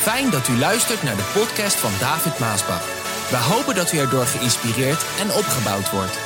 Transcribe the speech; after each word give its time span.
Fijn 0.00 0.30
dat 0.30 0.48
u 0.48 0.58
luistert 0.58 1.02
naar 1.02 1.16
de 1.16 1.30
podcast 1.34 1.76
van 1.76 1.90
David 1.98 2.38
Maasbach. 2.38 2.84
We 3.30 3.36
hopen 3.36 3.74
dat 3.74 3.92
u 3.92 3.98
erdoor 3.98 4.24
geïnspireerd 4.24 5.02
en 5.20 5.26
opgebouwd 5.26 5.90
wordt. 5.90 6.18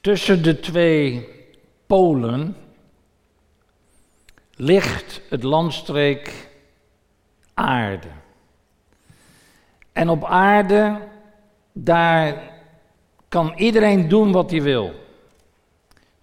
Tussen 0.00 0.42
de 0.42 0.60
twee 0.60 1.28
polen 1.86 2.56
ligt 4.54 5.20
het 5.30 5.42
landstreek 5.42 6.48
aarde. 7.54 8.08
En 9.92 10.08
op 10.08 10.24
aarde, 10.24 10.98
daar 11.72 12.42
kan 13.28 13.52
iedereen 13.56 14.08
doen 14.08 14.32
wat 14.32 14.50
hij 14.50 14.62
wil. 14.62 15.03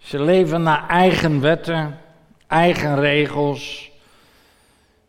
Ze 0.02 0.20
leven 0.22 0.62
naar 0.62 0.88
eigen 0.88 1.40
wetten, 1.40 2.00
eigen 2.46 3.00
regels. 3.00 3.90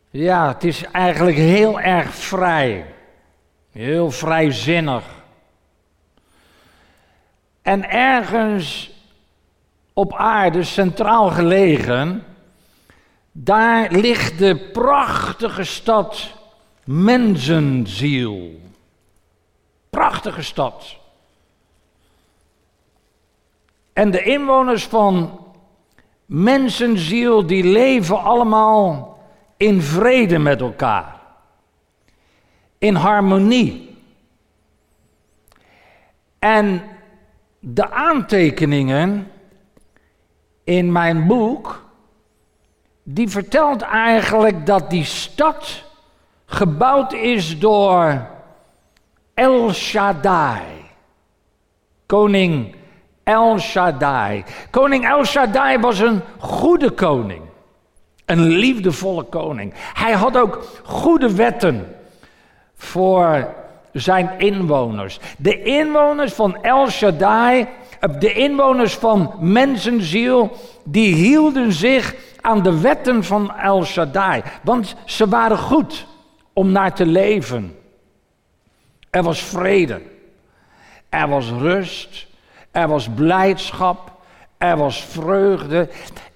Ja, 0.10 0.48
het 0.48 0.64
is 0.64 0.84
eigenlijk 0.92 1.38
heel 1.38 1.80
erg 1.80 2.16
vrij. 2.16 2.86
Heel 3.72 4.12
vrijzinnig. 4.12 5.04
En 7.62 7.90
ergens 7.90 8.92
op 9.94 10.14
aarde, 10.14 10.64
centraal 10.64 11.30
gelegen, 11.30 12.24
daar 13.32 13.92
ligt 13.92 14.38
de 14.38 14.70
prachtige 14.72 15.64
stad 15.64 16.32
Mensenziel. 16.84 18.60
Prachtige 19.90 20.42
stad. 20.42 21.02
En 23.94 24.12
de 24.12 24.24
inwoners 24.24 24.86
van 24.86 25.40
mensenziel, 26.26 27.48
die 27.48 27.64
leven 27.64 28.24
allemaal 28.24 29.20
in 29.58 29.82
vrede 29.82 30.40
met 30.40 30.62
elkaar. 30.62 31.20
In 32.78 32.96
harmonie. 32.96 33.98
En 36.40 36.82
de 37.60 37.92
aantekeningen 37.92 39.32
in 40.64 40.92
mijn 40.92 41.28
boek, 41.28 41.86
die 43.04 43.30
vertelt 43.30 43.82
eigenlijk 43.82 44.66
dat 44.66 44.90
die 44.90 45.06
stad 45.06 45.84
gebouwd 46.46 47.14
is 47.14 47.60
door 47.60 48.28
El 49.34 49.74
Shaddai, 49.74 50.62
koning 52.06 52.76
El 53.24 53.60
Shaddai. 53.60 54.44
Koning 54.70 55.06
El 55.06 55.26
Shaddai 55.26 55.80
was 55.80 56.00
een 56.00 56.22
goede 56.40 56.92
koning. 56.92 57.42
Een 58.26 58.48
liefdevolle 58.48 59.24
koning. 59.24 59.74
Hij 59.94 60.12
had 60.12 60.38
ook 60.38 60.66
goede 60.84 61.36
wetten 61.36 61.96
voor 62.76 63.54
zijn 63.92 64.30
inwoners. 64.38 65.20
De 65.38 65.64
inwoners 65.64 66.34
van 66.34 66.64
El 66.64 66.90
Shaddai, 66.90 67.68
de 68.20 68.34
inwoners 68.34 68.94
van 68.94 69.34
mensenziel, 69.40 70.58
die 70.84 71.16
hielden 71.16 71.72
zich 71.72 72.16
aan 72.42 72.64
de 72.64 72.80
wetten 72.80 73.24
van 73.24 73.56
El 73.56 73.84
Shaddai. 73.84 74.42
Want 74.64 74.96
ze 75.06 75.28
waren 75.28 75.58
goed 75.58 76.08
om 76.54 76.72
naar 76.72 76.94
te 76.94 77.06
leven. 77.06 77.78
Er 79.10 79.24
was 79.24 79.42
vrede. 79.42 80.02
Er 81.10 81.28
was 81.28 81.50
rust. 81.50 82.32
Er 82.74 82.88
was 82.88 83.10
blijdschap. 83.16 84.12
Er 84.58 84.78
was 84.78 85.04
vreugde. 85.04 85.90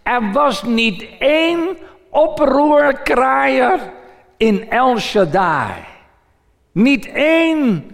Er 0.04 0.32
was 0.32 0.64
niet 0.64 1.06
één 1.20 1.78
oproerkraaier 2.10 3.80
in 4.38 4.70
El 4.70 5.00
Shaddai. 5.00 5.74
Niet 6.72 7.06
één 7.12 7.92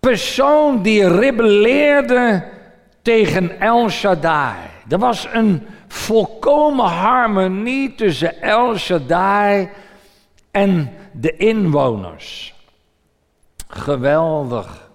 persoon 0.00 0.82
die 0.82 1.08
rebelleerde 1.08 2.44
tegen 3.02 3.60
El 3.60 3.88
Shaddai. 3.90 4.56
Er 4.88 4.98
was 4.98 5.28
een 5.32 5.66
volkomen 5.88 6.86
harmonie 6.86 7.94
tussen 7.94 8.42
El 8.42 8.76
Shaddai 8.76 9.68
en 10.50 10.96
de 11.12 11.36
inwoners. 11.36 12.54
Geweldig. 13.68 14.85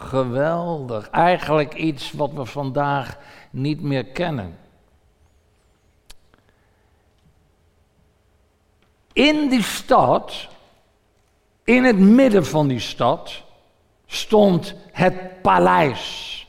Geweldig. 0.00 1.10
Eigenlijk 1.10 1.74
iets 1.74 2.12
wat 2.12 2.32
we 2.32 2.44
vandaag 2.44 3.18
niet 3.50 3.82
meer 3.82 4.04
kennen. 4.04 4.58
In 9.12 9.48
die 9.48 9.62
stad, 9.62 10.48
in 11.64 11.84
het 11.84 11.98
midden 11.98 12.46
van 12.46 12.68
die 12.68 12.80
stad, 12.80 13.42
stond 14.06 14.74
het 14.92 15.42
paleis. 15.42 16.46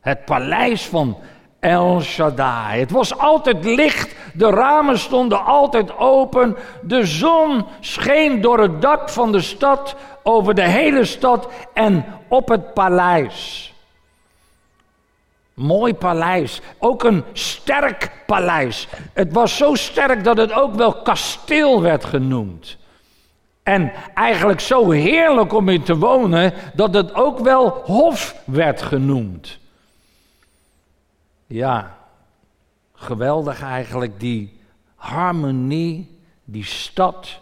Het 0.00 0.24
paleis 0.24 0.86
van 0.86 1.18
El 1.60 2.00
Shaddai. 2.00 2.80
Het 2.80 2.90
was 2.90 3.18
altijd 3.18 3.64
licht, 3.64 4.14
de 4.34 4.50
ramen 4.50 4.98
stonden 4.98 5.44
altijd 5.44 5.96
open, 5.98 6.56
de 6.82 7.06
zon 7.06 7.64
scheen 7.80 8.40
door 8.40 8.58
het 8.58 8.82
dak 8.82 9.08
van 9.08 9.32
de 9.32 9.40
stad 9.40 9.96
over 10.22 10.54
de 10.54 10.68
hele 10.68 11.04
stad 11.04 11.48
en 11.74 12.04
op 12.28 12.48
het 12.48 12.74
paleis. 12.74 13.68
Mooi 15.54 15.94
paleis, 15.94 16.60
ook 16.78 17.04
een 17.04 17.24
sterk 17.32 18.12
paleis. 18.26 18.88
Het 19.12 19.32
was 19.32 19.56
zo 19.56 19.74
sterk 19.74 20.24
dat 20.24 20.36
het 20.36 20.52
ook 20.52 20.74
wel 20.74 21.02
kasteel 21.02 21.82
werd 21.82 22.04
genoemd. 22.04 22.78
En 23.62 23.92
eigenlijk 24.14 24.60
zo 24.60 24.90
heerlijk 24.90 25.52
om 25.52 25.68
in 25.68 25.82
te 25.82 25.96
wonen 25.96 26.52
dat 26.74 26.94
het 26.94 27.14
ook 27.14 27.38
wel 27.38 27.68
hof 27.68 28.42
werd 28.44 28.82
genoemd. 28.82 29.58
Ja, 31.46 31.96
geweldig 32.94 33.62
eigenlijk 33.62 34.20
die 34.20 34.60
harmonie, 34.94 36.20
die 36.44 36.64
stad. 36.64 37.38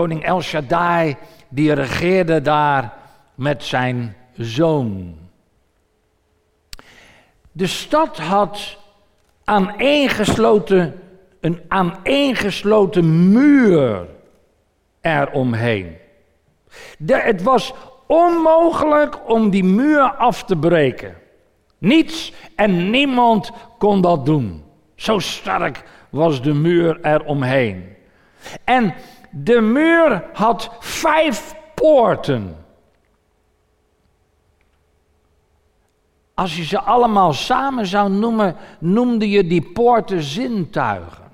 Koning 0.00 0.24
El 0.24 0.40
Shaddai, 0.40 1.16
die 1.48 1.72
regeerde 1.72 2.40
daar 2.40 2.92
met 3.34 3.64
zijn 3.64 4.16
zoon. 4.36 5.14
De 7.52 7.66
stad 7.66 8.18
had 8.18 8.78
aaneengesloten, 9.44 11.00
een 11.40 11.60
aaneengesloten 11.68 13.32
muur 13.32 14.06
eromheen. 15.00 15.96
De, 16.98 17.16
het 17.16 17.42
was 17.42 17.72
onmogelijk 18.06 19.28
om 19.30 19.50
die 19.50 19.64
muur 19.64 20.02
af 20.02 20.44
te 20.44 20.56
breken. 20.56 21.14
Niets 21.78 22.32
en 22.54 22.90
niemand 22.90 23.50
kon 23.78 24.00
dat 24.00 24.26
doen. 24.26 24.64
Zo 24.94 25.18
sterk 25.18 25.82
was 26.10 26.42
de 26.42 26.54
muur 26.54 26.98
eromheen. 27.02 27.96
En 28.64 28.94
de 29.30 29.60
muur 29.60 30.24
had 30.32 30.70
vijf 30.78 31.54
poorten. 31.74 32.64
Als 36.34 36.56
je 36.56 36.64
ze 36.64 36.80
allemaal 36.80 37.32
samen 37.32 37.86
zou 37.86 38.10
noemen, 38.10 38.56
noemde 38.78 39.30
je 39.30 39.46
die 39.46 39.62
poorten 39.62 40.22
zintuigen. 40.22 41.32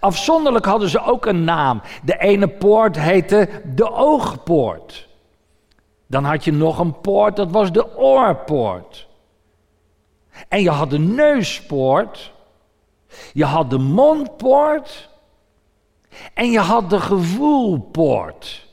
Afzonderlijk 0.00 0.64
hadden 0.64 0.88
ze 0.88 1.00
ook 1.02 1.26
een 1.26 1.44
naam. 1.44 1.82
De 2.02 2.18
ene 2.18 2.48
poort 2.48 2.98
heette 2.98 3.62
de 3.64 3.90
oogpoort. 3.90 5.08
Dan 6.06 6.24
had 6.24 6.44
je 6.44 6.52
nog 6.52 6.78
een 6.78 7.00
poort, 7.00 7.36
dat 7.36 7.50
was 7.50 7.72
de 7.72 7.96
oorpoort. 7.96 9.08
En 10.48 10.62
je 10.62 10.70
had 10.70 10.90
de 10.90 10.98
neuspoort. 10.98 12.32
Je 13.32 13.44
had 13.44 13.70
de 13.70 13.78
mondpoort. 13.78 15.08
En 16.34 16.50
je 16.50 16.58
had 16.58 16.90
de 16.90 17.00
gevoelpoort. 17.00 18.66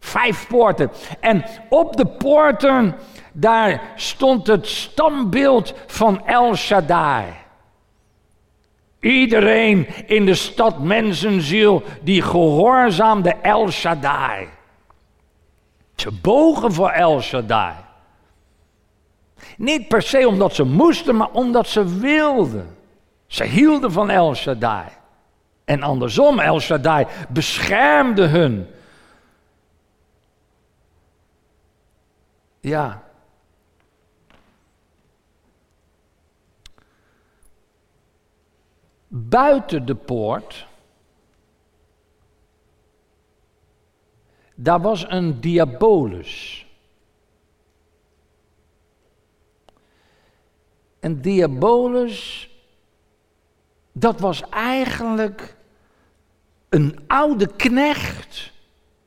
Vijf 0.00 0.46
poorten. 0.46 0.90
En 1.20 1.44
op 1.68 1.96
de 1.96 2.06
poorten, 2.06 2.96
daar 3.32 3.92
stond 3.96 4.46
het 4.46 4.66
stambeeld 4.66 5.74
van 5.86 6.26
El 6.26 6.54
Shaddai. 6.56 7.24
Iedereen 9.00 10.06
in 10.06 10.26
de 10.26 10.34
stad 10.34 10.78
mensenziel 10.78 11.82
die 12.02 12.22
gehoorzaamde 12.22 13.34
El 13.42 13.70
Shaddai. 13.70 14.48
Ze 15.96 16.10
bogen 16.22 16.72
voor 16.72 16.90
El 16.90 17.20
Shaddai. 17.20 17.74
Niet 19.56 19.88
per 19.88 20.02
se 20.02 20.28
omdat 20.28 20.54
ze 20.54 20.64
moesten, 20.64 21.16
maar 21.16 21.30
omdat 21.30 21.66
ze 21.66 21.98
wilden. 21.98 22.76
Ze 23.26 23.44
hielden 23.44 23.92
van 23.92 24.10
El 24.10 24.34
Shaddai. 24.34 24.84
En 25.70 25.82
andersom, 25.82 26.40
El 26.40 26.60
Shaddai 26.60 27.06
beschermde 27.28 28.26
hun. 28.26 28.66
Ja. 32.60 33.02
Buiten 39.08 39.86
de 39.86 39.94
poort, 39.94 40.66
daar 44.54 44.80
was 44.80 45.04
een 45.08 45.40
diabolus. 45.40 46.66
Een 51.00 51.22
diabolus, 51.22 52.50
dat 53.92 54.20
was 54.20 54.48
eigenlijk 54.48 55.58
een 56.70 57.04
oude 57.06 57.46
knecht 57.46 58.52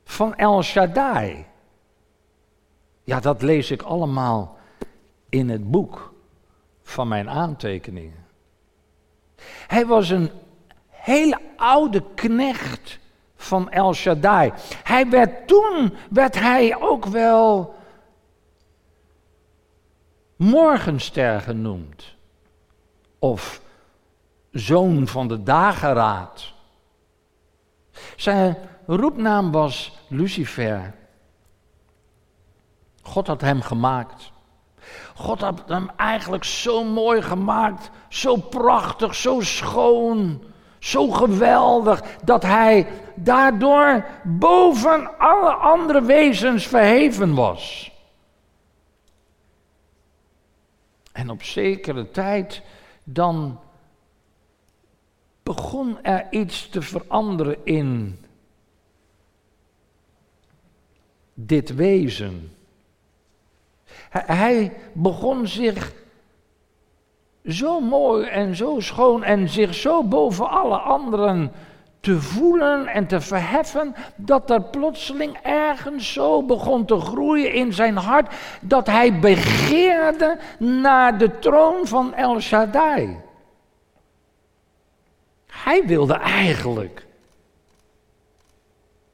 van 0.04 0.34
El 0.34 0.62
Shaddai. 0.62 1.46
Ja, 3.04 3.20
dat 3.20 3.42
lees 3.42 3.70
ik 3.70 3.82
allemaal 3.82 4.58
in 5.28 5.48
het 5.48 5.70
boek 5.70 6.12
van 6.82 7.08
mijn 7.08 7.30
aantekeningen. 7.30 8.26
Hij 9.66 9.86
was 9.86 10.08
een 10.08 10.30
hele 10.88 11.40
oude 11.56 12.02
knecht 12.14 12.98
van 13.36 13.70
El 13.70 13.94
Shaddai. 13.94 14.52
Hij 14.82 15.08
werd 15.08 15.46
toen, 15.46 15.94
werd 16.10 16.40
hij 16.40 16.76
ook 16.80 17.04
wel 17.04 17.74
morgenster 20.36 21.40
genoemd. 21.40 22.14
Of 23.18 23.60
zoon 24.50 25.06
van 25.06 25.28
de 25.28 25.42
dageraad. 25.42 26.53
Zijn 28.16 28.56
roepnaam 28.86 29.52
was 29.52 29.98
Lucifer. 30.08 30.94
God 33.02 33.26
had 33.26 33.40
hem 33.40 33.60
gemaakt. 33.60 34.32
God 35.14 35.40
had 35.40 35.62
hem 35.66 35.90
eigenlijk 35.96 36.44
zo 36.44 36.84
mooi 36.84 37.22
gemaakt, 37.22 37.90
zo 38.08 38.36
prachtig, 38.36 39.14
zo 39.14 39.40
schoon, 39.40 40.42
zo 40.78 41.10
geweldig, 41.10 42.02
dat 42.24 42.42
hij 42.42 42.86
daardoor 43.14 44.04
boven 44.24 45.18
alle 45.18 45.52
andere 45.52 46.02
wezens 46.02 46.66
verheven 46.66 47.34
was. 47.34 47.92
En 51.12 51.30
op 51.30 51.42
zekere 51.42 52.10
tijd 52.10 52.62
dan 53.04 53.60
begon 55.44 55.98
er 56.02 56.26
iets 56.30 56.68
te 56.68 56.82
veranderen 56.82 57.56
in 57.64 58.18
dit 61.34 61.74
wezen. 61.74 62.52
Hij 64.10 64.72
begon 64.92 65.46
zich 65.46 65.92
zo 67.46 67.80
mooi 67.80 68.26
en 68.26 68.56
zo 68.56 68.80
schoon 68.80 69.22
en 69.22 69.48
zich 69.48 69.74
zo 69.74 70.04
boven 70.04 70.48
alle 70.48 70.76
anderen 70.76 71.52
te 72.00 72.20
voelen 72.20 72.86
en 72.86 73.06
te 73.06 73.20
verheffen, 73.20 73.94
dat 74.16 74.50
er 74.50 74.62
plotseling 74.62 75.36
ergens 75.42 76.12
zo 76.12 76.42
begon 76.42 76.84
te 76.84 77.00
groeien 77.00 77.52
in 77.52 77.72
zijn 77.72 77.96
hart, 77.96 78.34
dat 78.60 78.86
hij 78.86 79.18
begeerde 79.18 80.38
naar 80.58 81.18
de 81.18 81.38
troon 81.38 81.86
van 81.86 82.14
El 82.14 82.40
Shaddai. 82.40 83.16
Hij 85.54 85.86
wilde 85.86 86.14
eigenlijk 86.14 87.06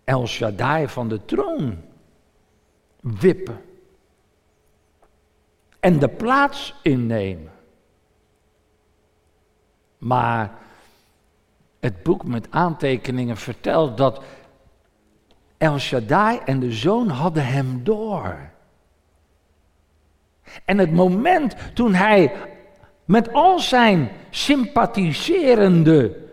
El 0.05 0.27
Shaddai 0.27 0.89
van 0.89 1.09
de 1.09 1.25
troon 1.25 1.79
wippen 3.01 3.61
en 5.81 5.99
de 5.99 6.09
plaats 6.09 6.75
innemen. 6.83 7.53
Maar 9.99 10.59
het 11.81 12.03
boek 12.03 12.25
met 12.25 12.47
aantekeningen 12.51 13.37
vertelt 13.37 13.97
dat 13.97 14.23
El 15.59 15.79
Shaddai 15.79 16.41
en 16.45 16.61
de 16.61 16.73
zoon 16.73 17.09
hadden 17.09 17.47
hem 17.47 17.85
door. 17.85 18.51
En 20.65 20.79
het 20.79 20.93
moment 20.93 21.57
toen 21.75 21.95
hij 21.95 22.33
met 23.05 23.33
al 23.33 23.59
zijn 23.59 24.11
sympathiserende 24.31 26.29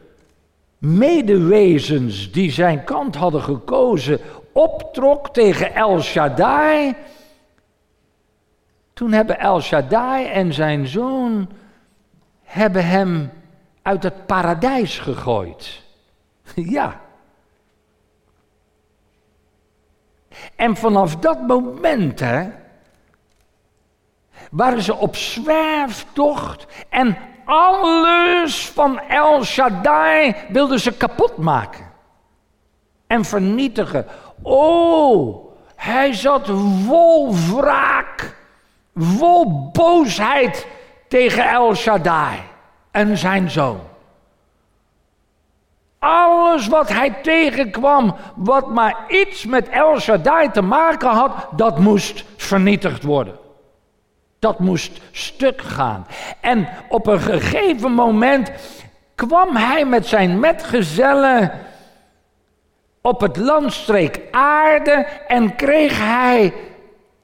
medewezens 0.78 2.32
die 2.32 2.52
zijn 2.52 2.84
kant 2.84 3.16
hadden 3.16 3.42
gekozen, 3.42 4.20
optrok 4.52 5.34
tegen 5.34 5.76
El 5.76 6.02
Shaddai. 6.02 6.96
Toen 8.94 9.12
hebben 9.12 9.40
El 9.40 9.62
Shaddai 9.62 10.26
en 10.26 10.54
zijn 10.54 10.88
zoon 10.88 11.50
hebben 12.44 12.86
hem 12.86 13.32
uit 13.82 14.04
het 14.04 14.26
paradijs 14.26 15.00
gegooid. 15.00 15.84
ja. 16.56 17.02
En 20.56 20.76
vanaf 20.76 21.16
dat 21.16 21.42
moment, 21.42 22.20
hè, 22.20 22.50
waren 24.52 24.82
ze 24.82 24.96
op 24.96 25.16
zwerftocht 25.16 26.68
en 26.90 27.18
alles 27.48 28.70
van 28.70 29.00
El 29.00 29.44
Shaddai 29.44 30.36
wilden 30.50 30.80
ze 30.80 30.98
kapot 30.98 31.38
maken 31.38 31.92
en 33.08 33.26
vernietigen. 33.26 34.06
Oh, 34.42 35.46
hij 35.76 36.14
zat 36.14 36.50
vol 36.86 37.36
wraak, 37.36 38.38
vol 38.96 39.70
boosheid 39.72 40.68
tegen 41.08 41.50
El 41.50 41.76
Shaddai 41.76 42.40
en 42.92 43.18
zijn 43.18 43.50
zoon. 43.50 43.80
Alles 46.00 46.68
wat 46.68 46.90
hij 46.90 47.10
tegenkwam, 47.10 48.16
wat 48.36 48.70
maar 48.70 49.06
iets 49.08 49.46
met 49.46 49.70
El 49.70 50.00
Shaddai 50.00 50.52
te 50.52 50.62
maken 50.62 51.10
had, 51.10 51.48
dat 51.52 51.80
moest 51.80 52.26
vernietigd 52.38 53.04
worden. 53.04 53.47
Dat 54.40 54.60
moest 54.60 55.00
stuk 55.12 55.62
gaan. 55.62 56.08
En 56.42 56.68
op 56.90 57.08
een 57.08 57.22
gegeven 57.22 57.92
moment 57.92 58.52
kwam 59.16 59.56
hij 59.56 59.86
met 59.86 60.06
zijn 60.06 60.40
metgezellen 60.40 61.52
op 63.02 63.22
het 63.22 63.38
landstreek 63.38 64.22
aarde 64.32 65.06
en 65.28 65.56
kreeg 65.56 65.98
hij 65.98 66.54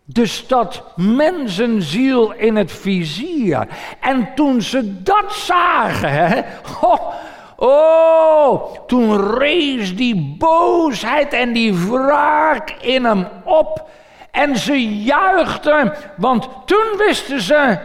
de 0.05 0.25
stad 0.25 0.83
mensenziel 0.95 2.31
in 2.31 2.55
het 2.55 2.71
vizier. 2.71 3.67
En 3.99 4.27
toen 4.35 4.61
ze 4.61 5.03
dat 5.03 5.33
zagen, 5.33 6.11
hè, 6.11 6.41
oh, 6.81 7.13
oh, 7.55 8.75
toen 8.87 9.37
rees 9.37 9.95
die 9.95 10.35
boosheid 10.37 11.33
en 11.33 11.53
die 11.53 11.73
wraak 11.73 12.69
in 12.69 13.05
hem 13.05 13.27
op. 13.43 13.87
En 14.33 14.57
ze 14.57 14.73
juichten, 15.03 15.93
want 16.17 16.49
toen 16.65 16.93
wisten 16.97 17.41
ze 17.41 17.79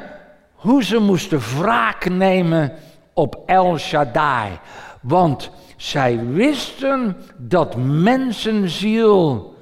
hoe 0.55 0.85
ze 0.85 0.99
moesten 0.99 1.39
wraak 1.39 2.09
nemen 2.09 2.73
op 3.13 3.43
El 3.47 3.79
Shaddai. 3.79 4.59
Want 5.01 5.51
zij 5.77 6.27
wisten 6.27 7.17
dat 7.37 7.77
mensenziel 7.77 9.55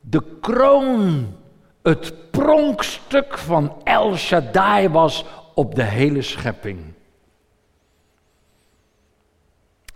de 0.00 0.22
kroon, 0.40 1.34
het 1.82 2.30
pronkstuk 2.30 3.38
van 3.38 3.74
El 3.84 4.16
Shaddai 4.16 4.88
was 4.88 5.24
op 5.54 5.74
de 5.74 5.84
hele 5.84 6.22
schepping. 6.22 6.80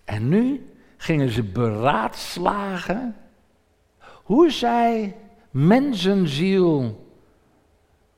En 0.05 0.29
nu 0.29 0.73
gingen 0.97 1.31
ze 1.31 1.43
beraadslagen 1.43 3.17
hoe 4.23 4.51
zij 4.51 5.17
mensenziel 5.51 7.05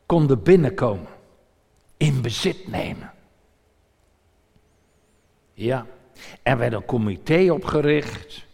konden 0.07 0.43
binnenkomen, 0.43 1.11
in 1.97 2.23
bezit 2.23 2.69
nemen. 2.69 3.12
Ja, 5.55 5.87
er 6.43 6.59
werd 6.59 6.73
een 6.73 6.85
comité 6.85 7.53
opgericht 7.53 8.47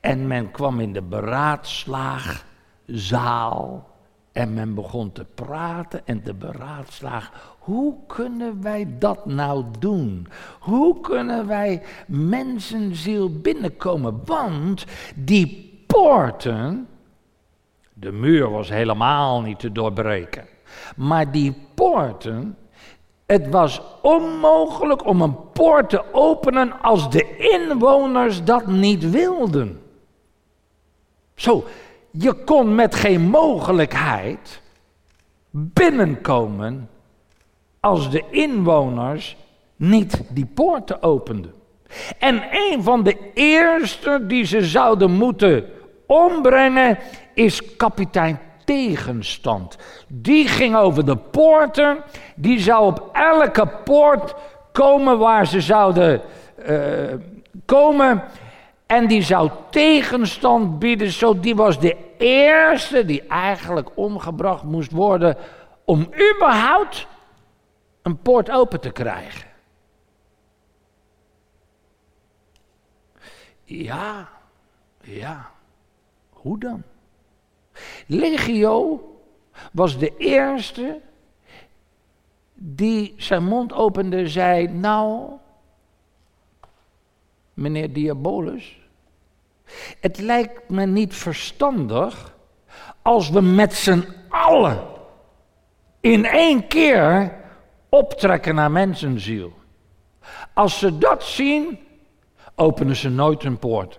en 0.00 0.26
men 0.26 0.50
kwam 0.50 0.80
in 0.80 0.92
de 0.92 1.02
beraadslaagzaal 1.02 3.96
en 4.32 4.54
men 4.54 4.74
begon 4.74 5.12
te 5.12 5.24
praten 5.34 6.06
en 6.06 6.22
te 6.22 6.34
beraadslagen. 6.34 7.30
Hoe 7.58 7.94
kunnen 8.06 8.62
wij 8.62 8.98
dat 8.98 9.26
nou 9.26 9.64
doen? 9.78 10.26
Hoe 10.60 11.00
kunnen 11.00 11.46
wij 11.46 11.82
mensenziel 12.06 13.40
binnenkomen? 13.40 14.20
Want 14.24 14.84
die 15.16 15.82
poorten, 15.86 16.88
de 18.00 18.12
muur 18.12 18.50
was 18.50 18.68
helemaal 18.68 19.42
niet 19.42 19.58
te 19.58 19.72
doorbreken. 19.72 20.44
Maar 20.96 21.32
die 21.32 21.56
poorten, 21.74 22.56
het 23.26 23.48
was 23.48 23.82
onmogelijk 24.02 25.06
om 25.06 25.20
een 25.20 25.50
poort 25.52 25.90
te 25.90 26.12
openen 26.12 26.80
als 26.82 27.10
de 27.10 27.36
inwoners 27.36 28.44
dat 28.44 28.66
niet 28.66 29.10
wilden. 29.10 29.80
Zo, 31.34 31.64
je 32.10 32.32
kon 32.44 32.74
met 32.74 32.94
geen 32.94 33.20
mogelijkheid 33.20 34.62
binnenkomen 35.50 36.88
als 37.80 38.10
de 38.10 38.24
inwoners 38.30 39.36
niet 39.76 40.22
die 40.30 40.46
poorten 40.46 41.02
opende. 41.02 41.48
En 42.18 42.42
een 42.50 42.82
van 42.82 43.02
de 43.02 43.16
eerste 43.34 44.26
die 44.26 44.44
ze 44.44 44.64
zouden 44.64 45.10
moeten 45.10 45.64
ombrengen 46.06 46.98
is 47.38 47.76
kapitein 47.76 48.40
Tegenstand. 48.64 49.76
Die 50.08 50.48
ging 50.48 50.76
over 50.76 51.06
de 51.06 51.16
poorten, 51.16 52.04
die 52.36 52.58
zou 52.58 52.86
op 52.86 53.10
elke 53.12 53.66
poort 53.84 54.34
komen 54.72 55.18
waar 55.18 55.46
ze 55.46 55.60
zouden 55.60 56.20
uh, 56.68 57.14
komen. 57.64 58.22
En 58.86 59.06
die 59.06 59.22
zou 59.22 59.50
tegenstand 59.70 60.78
bieden. 60.78 61.10
Zo, 61.10 61.40
die 61.40 61.56
was 61.56 61.80
de 61.80 61.96
eerste 62.18 63.04
die 63.04 63.26
eigenlijk 63.26 63.88
omgebracht 63.94 64.62
moest 64.62 64.92
worden 64.92 65.36
om 65.84 66.08
überhaupt 66.34 67.06
een 68.02 68.18
poort 68.18 68.50
open 68.50 68.80
te 68.80 68.90
krijgen. 68.90 69.48
Ja, 73.64 74.28
ja. 75.00 75.50
Hoe 76.30 76.58
dan? 76.58 76.82
Legio 78.10 79.02
was 79.72 79.98
de 79.98 80.16
eerste 80.16 81.00
die 82.54 83.14
zijn 83.16 83.44
mond 83.44 83.72
opende 83.72 84.16
en 84.16 84.28
zei: 84.28 84.68
Nou, 84.68 85.30
meneer 87.54 87.92
Diabolus, 87.92 88.78
het 90.00 90.18
lijkt 90.18 90.68
me 90.68 90.86
niet 90.86 91.14
verstandig 91.14 92.36
als 93.02 93.30
we 93.30 93.40
met 93.40 93.74
z'n 93.74 94.04
allen 94.28 94.86
in 96.00 96.24
één 96.24 96.66
keer 96.66 97.34
optrekken 97.88 98.54
naar 98.54 98.70
mensenziel. 98.70 99.52
Als 100.54 100.78
ze 100.78 100.98
dat 100.98 101.24
zien, 101.24 101.78
openen 102.54 102.96
ze 102.96 103.08
nooit 103.08 103.44
een 103.44 103.58
poort. 103.58 103.98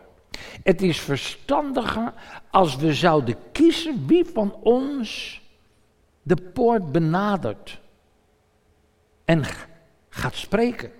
Het 0.63 0.81
is 0.81 0.99
verstandiger 0.99 2.13
als 2.49 2.75
we 2.75 2.93
zouden 2.93 3.35
kiezen 3.51 4.07
wie 4.07 4.25
van 4.25 4.53
ons 4.53 5.41
de 6.21 6.35
poort 6.35 6.91
benadert 6.91 7.79
en 9.25 9.43
gaat 10.09 10.35
spreken. 10.35 10.91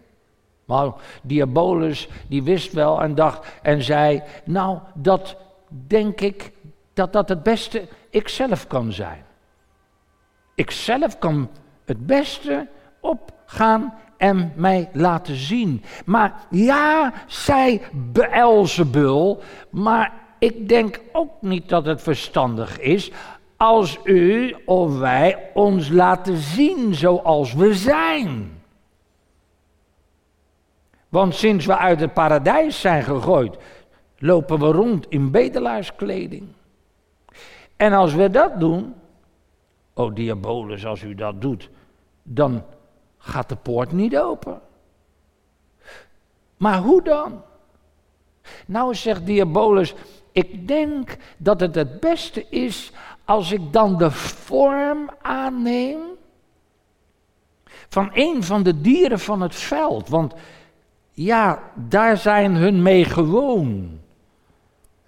Maar 0.66 0.92
Diabolus 1.22 2.08
die 2.28 2.44
wist 2.44 2.74
wel 2.74 3.02
en 3.02 3.16
dacht 3.16 3.48
en 3.62 3.84
zei, 3.84 4.24
nou 4.46 4.80
dat 4.94 5.38
denk 5.88 6.22
ik 6.22 6.52
dat 6.94 7.14
dat 7.14 7.30
het 7.30 7.44
beste 7.44 7.88
ikzelf 8.10 8.68
kan 8.68 8.94
zijn. 8.94 9.26
Ikzelf 10.56 11.20
kan 11.20 11.50
het 11.86 12.06
beste 12.06 12.68
opgaan 13.00 13.94
en 14.20 14.54
mij 14.56 14.90
laten 14.94 15.36
zien. 15.36 15.84
Maar 16.06 16.34
ja, 16.50 17.14
zij 17.28 17.82
Beelzebul, 17.94 19.42
maar 19.70 20.14
ik 20.40 20.70
denk 20.70 21.00
ook 21.12 21.32
niet 21.42 21.70
dat 21.70 21.86
het 21.86 22.02
verstandig 22.02 22.80
is 22.80 23.12
als 23.58 24.00
u 24.04 24.56
of 24.66 24.98
wij 24.98 25.50
ons 25.54 25.90
laten 25.90 26.38
zien 26.38 26.96
zoals 26.96 27.54
we 27.54 27.74
zijn. 27.74 28.62
Want 31.10 31.36
sinds 31.36 31.66
we 31.66 31.78
uit 31.78 32.00
het 32.00 32.14
paradijs 32.14 32.82
zijn 32.82 33.04
gegooid, 33.04 33.58
lopen 34.18 34.60
we 34.60 34.66
rond 34.66 35.06
in 35.10 35.32
bedelaarskleding. 35.32 36.48
En 37.76 37.94
als 37.94 38.14
we 38.14 38.30
dat 38.30 38.60
doen, 38.60 38.94
oh 39.94 40.16
diabolus, 40.16 40.86
als 40.86 41.04
u 41.04 41.16
dat 41.16 41.42
doet, 41.42 41.70
dan 42.24 42.64
gaat 43.20 43.50
de 43.50 43.56
poort 43.56 43.92
niet 43.92 44.18
open. 44.18 44.62
Maar 46.58 46.78
hoe 46.78 47.02
dan? 47.02 47.42
Nou 48.66 48.96
zegt 48.96 49.26
diabolus, 49.26 49.94
ik 50.32 50.68
denk 50.68 51.18
dat 51.38 51.60
het 51.60 51.76
het 51.76 52.00
beste 52.00 52.46
is 52.50 52.92
als 53.26 53.52
ik 53.52 53.74
dan 53.74 53.98
de 53.98 54.12
vorm 54.12 55.10
aanneem 55.22 56.00
van 57.90 58.10
een 58.14 58.44
van 58.44 58.64
de 58.64 58.82
dieren 58.82 59.20
van 59.20 59.42
het 59.42 59.56
veld. 59.56 60.10
Want 60.10 60.34
ja, 61.12 61.60
daar 61.76 62.18
zijn 62.18 62.56
hun 62.56 62.82
mee 62.82 63.06
gewoon. 63.06 64.00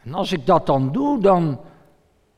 En 0.03 0.13
als 0.13 0.32
ik 0.32 0.46
dat 0.46 0.65
dan 0.65 0.91
doe, 0.91 1.22
dan, 1.22 1.60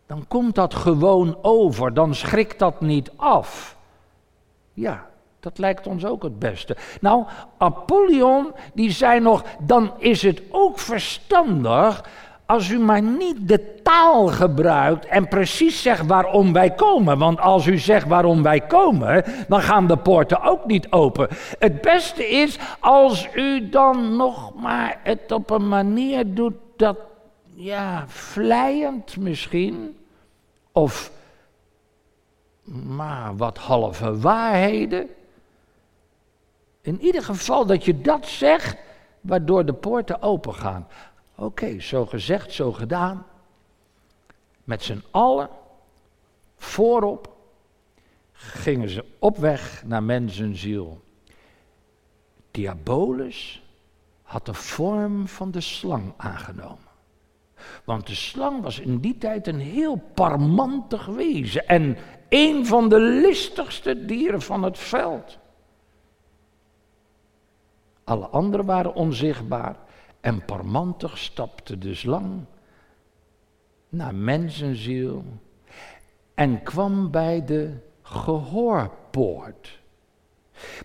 dan 0.06 0.27
komt 0.27 0.56
dat 0.56 0.74
gewoon 0.74 1.38
over. 1.42 1.94
Dan 1.94 2.15
schrikt 2.15 2.60
dat 2.60 2.82
niet 2.82 3.12
af. 3.15 3.77
Ja, 4.74 5.10
dat 5.44 5.58
lijkt 5.58 5.88
ons 5.88 6.06
ook 6.06 6.24
het 6.24 6.40
beste. 6.40 6.78
Nou, 7.02 7.26
Apollyon, 7.58 8.52
die 8.74 8.92
zei 8.92 9.20
nog, 9.20 9.44
dan 9.60 9.92
is 9.98 10.22
het 10.22 10.42
ook 10.50 10.80
verstandig 10.80 12.04
als 12.46 12.70
u 12.70 12.80
maar 12.80 13.02
niet 13.02 13.48
de 13.48 13.82
taal 13.82 14.28
gebruikt 14.28 15.06
en 15.06 15.28
precies 15.28 15.82
zegt 15.82 16.06
waarom 16.06 16.54
wij 16.54 16.72
komen. 16.72 17.18
Want 17.18 17.40
als 17.40 17.66
u 17.66 17.78
zegt 17.78 18.08
waarom 18.08 18.44
wij 18.44 18.62
komen, 18.62 19.24
dan 19.48 19.62
gaan 19.62 19.88
de 19.88 19.98
poorten 19.98 20.42
ook 20.42 20.66
niet 20.66 20.92
open. 20.92 21.28
Het 21.60 21.82
beste 21.82 22.28
is 22.28 22.60
als 22.80 23.30
u 23.36 23.70
dan 23.70 24.16
nog 24.16 24.54
maar 24.56 25.00
het 25.04 25.32
op 25.32 25.50
een 25.50 25.68
manier 25.68 26.34
doet 26.34 26.56
dat, 26.78 26.98
ja, 27.54 28.04
vlijend 28.08 29.18
misschien, 29.18 29.98
of 30.72 31.12
maar 32.64 33.36
wat 33.38 33.58
halve 33.58 34.20
waarheden. 34.20 35.10
In 36.84 37.02
ieder 37.02 37.24
geval 37.24 37.66
dat 37.66 37.86
je 37.86 38.02
dat 38.02 38.28
zegt, 38.28 38.78
waardoor 39.22 39.66
de 39.66 39.74
poorten 39.74 40.22
open 40.22 40.54
gaan. 40.54 40.88
Oké, 41.36 41.80
zo 41.80 42.06
gezegd, 42.06 42.54
zo 42.54 42.72
gedaan. 42.72 43.25
Met 44.63 44.84
z'n 44.84 45.04
allen 45.12 45.50
voorop 46.56 47.36
gingen 48.32 48.90
ze 48.90 49.06
op 49.20 49.38
weg 49.38 49.84
naar 49.86 50.04
mensenziel. 50.04 51.02
Diabolus 52.52 53.63
had 54.22 54.46
de 54.46 54.54
vorm 54.54 55.28
van 55.28 55.52
de 55.52 55.62
slang 55.62 56.13
aangenomen. 56.18 56.92
Want 57.84 58.08
de 58.08 58.16
slang 58.16 58.62
was 58.62 58.80
in 58.80 58.98
die 58.98 59.18
tijd 59.18 59.48
een 59.48 59.60
heel 59.60 59.96
parmantig 60.13 61.06
wezen 61.06 61.68
en 61.68 61.98
een 62.30 62.66
van 62.66 62.90
de 62.90 63.00
listigste 63.00 64.06
dieren 64.06 64.42
van 64.42 64.63
het 64.63 64.78
veld. 64.78 65.38
Alle 68.04 68.26
anderen 68.26 68.66
waren 68.66 68.94
onzichtbaar 68.94 69.76
en 70.22 70.46
parmantig 70.46 71.18
stapte 71.18 71.78
de 71.78 71.96
slang 71.96 72.46
naar 73.90 74.16
mensenziel 74.16 75.24
en 76.34 76.64
kwam 76.64 77.12
bij 77.12 77.46
de 77.46 77.78
gehoorpoort. 78.02 79.80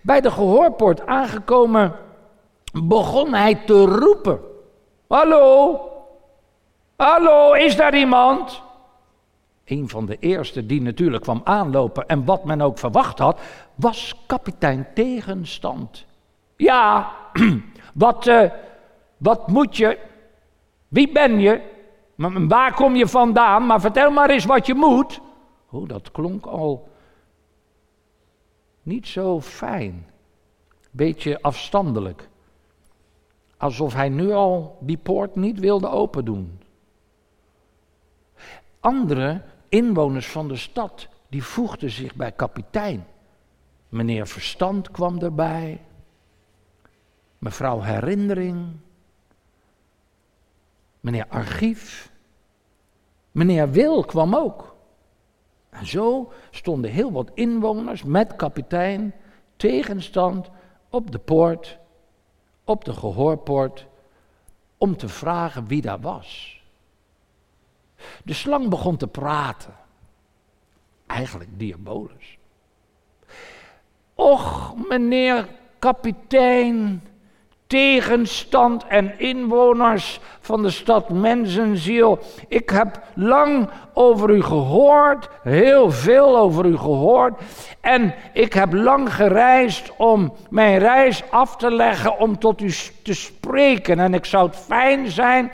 Bij 0.01 0.21
de 0.21 0.31
gehoorpoort 0.31 1.05
aangekomen 1.05 1.95
begon 2.83 3.33
hij 3.33 3.55
te 3.55 3.85
roepen. 3.85 4.39
Hallo, 5.07 5.79
hallo, 6.95 7.53
is 7.53 7.75
daar 7.75 7.97
iemand? 7.97 8.61
Een 9.65 9.89
van 9.89 10.05
de 10.05 10.17
eerste 10.19 10.65
die 10.65 10.81
natuurlijk 10.81 11.23
kwam 11.23 11.41
aanlopen 11.43 12.07
en 12.07 12.25
wat 12.25 12.45
men 12.45 12.61
ook 12.61 12.77
verwacht 12.77 13.19
had, 13.19 13.39
was 13.75 14.15
kapitein 14.27 14.87
Tegenstand. 14.93 16.05
Ja, 16.59 17.11
wat, 17.93 18.27
uh, 18.27 18.51
wat 19.17 19.47
moet 19.47 19.77
je? 19.77 19.99
Wie 20.87 21.11
ben 21.11 21.39
je? 21.39 21.61
Waar 22.47 22.73
kom 22.73 22.95
je 22.95 23.07
vandaan? 23.07 23.65
Maar 23.65 23.81
vertel 23.81 24.11
maar 24.11 24.29
eens 24.29 24.45
wat 24.45 24.65
je 24.65 24.73
moet. 24.73 25.21
Oh, 25.69 25.87
dat 25.87 26.11
klonk 26.11 26.45
al 26.45 26.89
niet 28.81 29.07
zo 29.07 29.41
fijn. 29.41 30.07
Beetje 30.91 31.41
afstandelijk. 31.41 32.29
Alsof 33.57 33.93
hij 33.93 34.09
nu 34.09 34.31
al 34.31 34.77
die 34.79 34.97
poort 34.97 35.35
niet 35.35 35.59
wilde 35.59 35.89
open 35.89 36.25
doen. 36.25 36.61
Andere 38.79 39.41
inwoners 39.69 40.27
van 40.27 40.47
de 40.47 40.55
stad, 40.55 41.07
die 41.27 41.43
voegden 41.43 41.89
zich 41.89 42.15
bij 42.15 42.31
kapitein. 42.31 43.07
Meneer 43.89 44.27
Verstand 44.27 44.91
kwam 44.91 45.19
erbij. 45.19 45.81
Mevrouw 47.39 47.81
Herinnering. 47.81 48.77
Meneer 50.99 51.25
Archief. 51.29 52.11
Meneer 53.31 53.71
Wil 53.71 54.03
kwam 54.05 54.35
ook. 54.35 54.75
En 55.69 55.85
zo 55.85 56.31
stonden 56.49 56.91
heel 56.91 57.11
wat 57.11 57.31
inwoners 57.33 58.03
met 58.03 58.35
kapitein 58.35 59.13
tegenstand 59.55 60.49
op 60.89 61.11
de 61.11 61.19
poort, 61.19 61.79
op 62.63 62.85
de 62.85 62.93
gehoorpoort, 62.93 63.87
om 64.77 64.97
te 64.97 65.09
vragen 65.09 65.67
wie 65.67 65.81
daar 65.81 65.99
was. 65.99 66.61
De 68.23 68.33
slang 68.33 68.69
begon 68.69 68.97
te 68.97 69.07
praten. 69.07 69.75
Eigenlijk 71.05 71.59
diabolus. 71.59 72.37
Och, 74.15 74.73
meneer 74.87 75.47
kapitein, 75.79 77.03
tegenstand 77.69 78.87
en 78.87 79.19
inwoners 79.19 80.19
van 80.39 80.61
de 80.61 80.69
stad 80.69 81.09
Mensenziel. 81.09 82.19
Ik 82.47 82.69
heb 82.69 83.01
lang 83.15 83.69
over 83.93 84.29
u 84.29 84.41
gehoord, 84.41 85.29
heel 85.43 85.91
veel 85.91 86.37
over 86.37 86.65
u 86.65 86.77
gehoord. 86.77 87.41
En 87.81 88.13
ik 88.33 88.53
heb 88.53 88.73
lang 88.73 89.13
gereisd 89.13 89.91
om 89.97 90.33
mijn 90.49 90.77
reis 90.77 91.23
af 91.29 91.55
te 91.55 91.71
leggen 91.71 92.19
om 92.19 92.39
tot 92.39 92.61
u 92.61 92.73
te 93.03 93.13
spreken. 93.13 93.99
En 93.99 94.13
ik 94.13 94.25
zou 94.25 94.47
het 94.47 94.55
fijn 94.55 95.11
zijn 95.11 95.51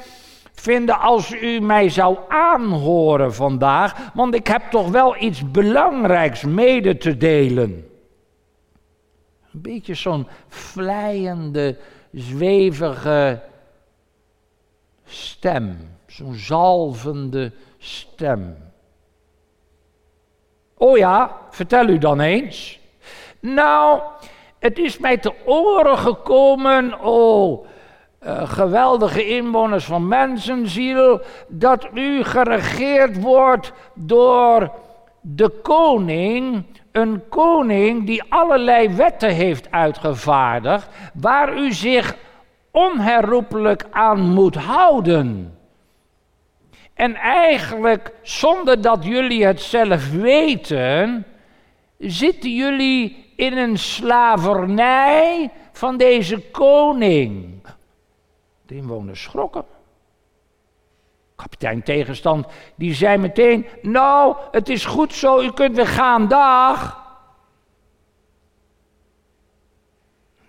vinden 0.54 1.00
als 1.00 1.42
u 1.42 1.60
mij 1.60 1.90
zou 1.90 2.18
aanhoren 2.28 3.34
vandaag, 3.34 4.12
want 4.14 4.36
ik 4.36 4.48
heb 4.48 4.62
toch 4.70 4.90
wel 4.90 5.16
iets 5.20 5.52
belangrijks 5.52 6.44
mede 6.44 6.98
te 6.98 7.18
delen. 7.18 7.90
Een 9.54 9.62
beetje 9.62 9.94
zo'n 9.94 10.28
vlijende 10.48 11.78
zwevige 12.16 13.42
stem, 15.06 15.98
zo'n 16.08 16.36
zalvende 16.36 17.52
stem. 17.78 18.58
Oh 20.78 20.98
ja, 20.98 21.38
vertel 21.50 21.88
u 21.88 21.98
dan 21.98 22.20
eens. 22.20 22.80
Nou, 23.40 24.02
het 24.60 24.78
is 24.78 24.98
mij 24.98 25.18
te 25.18 25.34
oren 25.46 25.98
gekomen, 25.98 27.00
oh, 27.00 27.66
uh, 28.24 28.50
geweldige 28.50 29.28
inwoners 29.28 29.86
van 29.86 30.08
mensenziel, 30.08 31.22
dat 31.48 31.88
u 31.94 32.24
geregeerd 32.24 33.22
wordt 33.22 33.74
door 33.94 34.72
de 35.22 35.50
koning 35.50 36.66
een 36.96 37.30
koning 37.30 38.06
die 38.06 38.24
allerlei 38.30 38.90
wetten 38.90 39.30
heeft 39.30 39.72
uitgevaardigd, 39.72 40.88
waar 41.14 41.58
u 41.58 41.74
zich 41.74 42.16
onherroepelijk 42.72 43.86
aan 43.92 44.20
moet 44.34 44.56
houden. 44.56 45.58
En 46.94 47.16
eigenlijk, 47.16 48.12
zonder 48.22 48.82
dat 48.82 49.06
jullie 49.06 49.46
het 49.46 49.62
zelf 49.62 50.12
weten, 50.12 51.26
zitten 51.98 52.56
jullie 52.56 53.34
in 53.36 53.58
een 53.58 53.78
slavernij 53.78 55.52
van 55.72 55.98
deze 55.98 56.42
koning. 56.52 57.62
De 58.66 58.76
inwoners 58.76 59.24
schrokken. 59.24 59.75
Kapitein 61.36 61.84
tegenstand, 61.84 62.48
die 62.76 62.94
zei 62.94 63.18
meteen: 63.18 63.66
Nou, 63.82 64.36
het 64.52 64.70
is 64.70 64.86
goed 64.86 65.14
zo, 65.14 65.42
u 65.42 65.52
kunt 65.52 65.76
weer 65.76 65.88
gaan, 65.88 66.28
dag. 66.28 67.04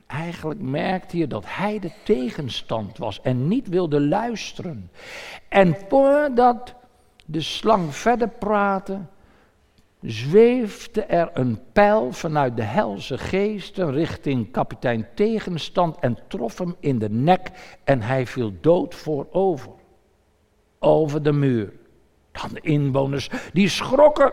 Eigenlijk 0.07 0.61
merkte 0.61 1.17
je 1.17 1.27
dat 1.27 1.45
hij 1.47 1.79
de 1.79 1.91
tegenstand 2.05 2.99
was 2.99 3.21
en 3.21 3.49
niet 3.49 3.69
wilde 3.69 4.01
luisteren. 4.01 4.91
En 5.49 5.77
voordat 5.89 6.75
de 7.25 7.41
slang 7.41 7.95
verder 7.95 8.29
praatte, 8.29 9.01
zweefde 10.01 11.03
er 11.03 11.31
een 11.35 11.61
pijl 11.73 12.13
vanuit 12.13 12.57
de 12.57 12.63
helse 12.63 13.19
geesten 13.19 13.93
richting 13.93 14.51
kapitein 14.51 15.09
tegenstand 15.15 15.99
en 15.99 16.19
trof 16.29 16.59
hem 16.59 16.77
in 16.81 16.99
de 16.99 17.11
nek 17.11 17.51
en 17.85 18.03
hij 18.03 18.27
viel 18.27 18.53
dood 18.61 18.95
voorover 18.95 19.71
over 20.87 21.23
de 21.23 21.33
muur. 21.33 21.73
Dan 22.33 22.51
de 22.53 22.61
inwoners, 22.61 23.31
die 23.53 23.69
schrokken. 23.69 24.33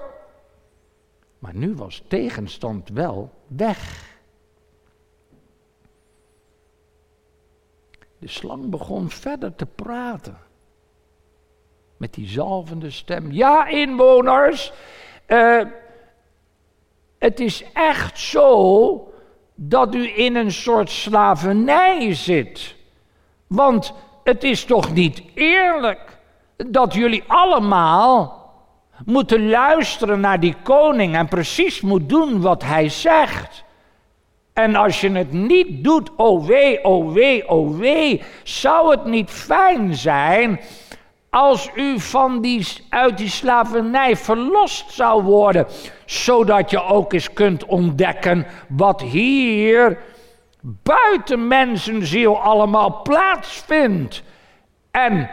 Maar 1.40 1.56
nu 1.56 1.76
was 1.76 2.04
tegenstand 2.08 2.90
wel 2.90 3.32
weg. 3.48 4.12
De 8.20 8.28
slang 8.28 8.70
begon 8.70 9.10
verder 9.10 9.56
te 9.56 9.66
praten. 9.66 10.38
Met 11.98 12.14
die 12.14 12.28
zalvende 12.28 12.90
stem. 12.90 13.32
Ja, 13.32 13.68
inwoners, 13.68 14.74
uh, 15.28 15.64
het 17.18 17.40
is 17.40 17.64
echt 17.74 18.20
zo 18.20 19.14
dat 19.56 19.96
u 19.96 20.18
in 20.18 20.36
een 20.36 20.52
soort 20.52 20.90
slavernij 20.90 22.14
zit. 22.14 22.76
Want 23.48 23.94
het 24.24 24.44
is 24.44 24.66
toch 24.66 24.94
niet 24.94 25.24
eerlijk 25.34 26.13
dat 26.58 26.94
jullie 26.94 27.24
allemaal 27.28 28.42
moeten 29.06 29.50
luisteren 29.50 30.20
naar 30.20 30.40
die 30.40 30.56
koning 30.64 31.16
en 31.16 31.28
precies 31.28 31.82
moet 31.82 32.10
doen 32.10 32.42
wat 32.42 32.64
hij 32.64 32.90
zegt. 32.90 33.64
En 34.54 34.76
als 34.76 35.02
je 35.02 35.12
het 35.12 35.32
niet 35.32 35.84
doet, 35.84 36.10
oh 36.16 36.46
wee, 36.46 36.84
oh 36.84 37.14
wee, 37.14 37.50
oh 37.50 37.78
wee, 37.78 38.24
zou 38.44 38.92
het 38.92 39.06
niet 39.06 39.30
fijn 39.30 39.96
zijn 39.96 40.60
als 41.30 41.70
u 41.76 42.00
van 42.00 42.42
die, 42.42 42.68
uit 42.90 43.18
die 43.18 43.30
slavernij 43.30 44.16
verlost 44.16 44.92
zou 44.92 45.24
worden, 45.24 45.68
zodat 46.06 46.70
je 46.70 46.84
ook 46.84 47.14
eens 47.14 47.34
kunt 47.34 47.66
ontdekken 47.66 48.46
wat 48.68 49.02
hier 49.02 49.98
buiten 50.62 51.48
mensenziel 51.48 52.42
allemaal 52.42 53.02
plaatsvindt. 53.02 54.24
En 54.92 55.30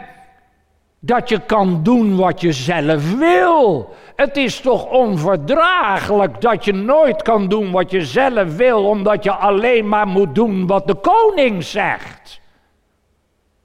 dat 1.03 1.29
je 1.29 1.45
kan 1.45 1.83
doen 1.83 2.15
wat 2.15 2.41
je 2.41 2.51
zelf 2.51 3.17
wil. 3.17 3.93
Het 4.15 4.37
is 4.37 4.59
toch 4.59 4.89
onverdraaglijk 4.89 6.41
dat 6.41 6.65
je 6.65 6.73
nooit 6.73 7.21
kan 7.21 7.47
doen 7.47 7.71
wat 7.71 7.91
je 7.91 8.05
zelf 8.05 8.55
wil, 8.55 8.85
omdat 8.87 9.23
je 9.23 9.31
alleen 9.31 9.87
maar 9.87 10.07
moet 10.07 10.35
doen 10.35 10.67
wat 10.67 10.87
de 10.87 10.95
koning 10.95 11.63
zegt. 11.63 12.41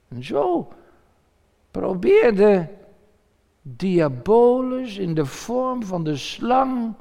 En 0.09 0.23
zo 0.23 0.67
probeerde 1.71 2.67
Diabolus 3.61 4.97
in 4.97 5.13
de 5.13 5.25
vorm 5.25 5.83
van 5.83 6.03
de 6.03 6.15
slang 6.15 6.93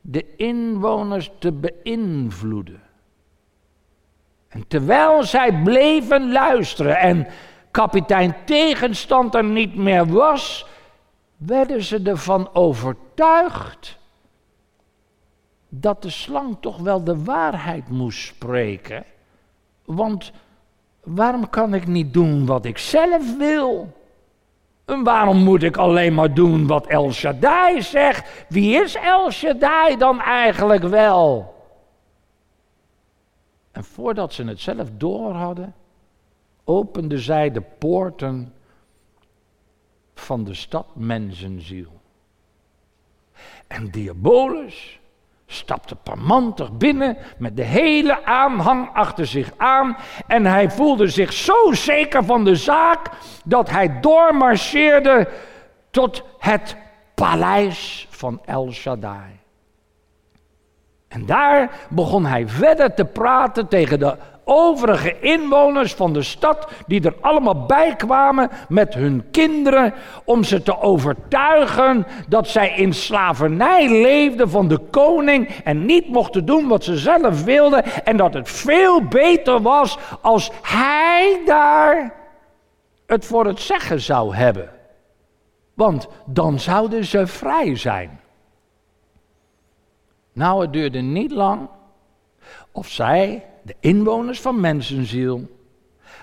de 0.00 0.36
inwoners 0.36 1.30
te 1.38 1.52
beïnvloeden. 1.52 2.80
En 4.48 4.64
terwijl 4.68 5.22
zij 5.22 5.62
bleven 5.62 6.32
luisteren 6.32 6.96
en 6.98 7.26
kapitein 7.76 8.34
tegenstand 8.44 9.34
er 9.34 9.44
niet 9.44 9.74
meer 9.74 10.06
was, 10.06 10.66
werden 11.36 11.82
ze 11.82 12.02
ervan 12.02 12.54
overtuigd 12.54 13.98
dat 15.68 16.02
de 16.02 16.10
slang 16.10 16.56
toch 16.60 16.76
wel 16.78 17.04
de 17.04 17.24
waarheid 17.24 17.88
moest 17.88 18.26
spreken. 18.26 19.04
Want 19.84 20.32
waarom 21.02 21.50
kan 21.50 21.74
ik 21.74 21.86
niet 21.86 22.12
doen 22.12 22.46
wat 22.46 22.64
ik 22.64 22.78
zelf 22.78 23.36
wil? 23.36 23.92
En 24.84 25.02
waarom 25.02 25.36
moet 25.36 25.62
ik 25.62 25.76
alleen 25.76 26.14
maar 26.14 26.34
doen 26.34 26.66
wat 26.66 26.86
El 26.86 27.12
Shaddai 27.12 27.82
zegt? 27.82 28.46
Wie 28.48 28.82
is 28.82 28.94
El 28.94 29.30
Shaddai 29.30 29.96
dan 29.96 30.20
eigenlijk 30.20 30.82
wel? 30.82 31.54
En 33.72 33.84
voordat 33.84 34.32
ze 34.32 34.44
het 34.44 34.60
zelf 34.60 34.88
door 34.96 35.32
hadden, 35.32 35.74
opende 36.68 37.18
zij 37.18 37.50
de 37.50 37.60
poorten 37.60 38.54
van 40.14 40.44
de 40.44 40.54
stad 40.54 40.86
mensenziel. 40.94 42.00
En 43.66 43.90
Diabolus 43.90 45.00
stapte 45.46 45.94
parmantig 45.94 46.72
binnen 46.72 47.16
met 47.38 47.56
de 47.56 47.62
hele 47.62 48.24
aanhang 48.24 48.90
achter 48.92 49.26
zich 49.26 49.52
aan 49.56 49.96
en 50.26 50.46
hij 50.46 50.70
voelde 50.70 51.08
zich 51.08 51.32
zo 51.32 51.72
zeker 51.72 52.24
van 52.24 52.44
de 52.44 52.56
zaak 52.56 53.10
dat 53.44 53.70
hij 53.70 54.00
doormarcheerde 54.00 55.28
tot 55.90 56.22
het 56.38 56.76
paleis 57.14 58.06
van 58.10 58.40
El 58.44 58.72
Shaddai. 58.72 59.40
En 61.08 61.26
daar 61.26 61.86
begon 61.90 62.26
hij 62.26 62.48
verder 62.48 62.94
te 62.94 63.04
praten 63.04 63.68
tegen 63.68 63.98
de 63.98 64.16
overige 64.48 65.20
inwoners 65.20 65.94
van 65.94 66.12
de 66.12 66.22
stad, 66.22 66.68
die 66.86 67.02
er 67.02 67.14
allemaal 67.20 67.66
bij 67.66 67.96
kwamen 67.96 68.50
met 68.68 68.94
hun 68.94 69.24
kinderen, 69.30 69.94
om 70.24 70.44
ze 70.44 70.62
te 70.62 70.80
overtuigen 70.80 72.06
dat 72.28 72.48
zij 72.48 72.74
in 72.76 72.94
slavernij 72.94 73.88
leefden 73.88 74.50
van 74.50 74.68
de 74.68 74.78
koning 74.78 75.48
en 75.48 75.84
niet 75.84 76.08
mochten 76.08 76.44
doen 76.44 76.68
wat 76.68 76.84
ze 76.84 76.96
zelf 76.96 77.44
wilden 77.44 77.84
en 77.84 78.16
dat 78.16 78.34
het 78.34 78.48
veel 78.50 79.02
beter 79.02 79.62
was 79.62 79.98
als 80.20 80.50
hij 80.62 81.42
daar 81.44 82.14
het 83.06 83.24
voor 83.24 83.46
het 83.46 83.60
zeggen 83.60 84.00
zou 84.00 84.34
hebben. 84.34 84.70
Want 85.74 86.08
dan 86.26 86.60
zouden 86.60 87.04
ze 87.04 87.26
vrij 87.26 87.76
zijn. 87.76 88.20
Nou, 90.32 90.62
het 90.62 90.72
duurde 90.72 91.00
niet 91.00 91.30
lang 91.30 91.68
of 92.72 92.88
zij 92.88 93.44
de 93.66 93.74
inwoners 93.80 94.40
van 94.40 94.60
mensenziel, 94.60 95.48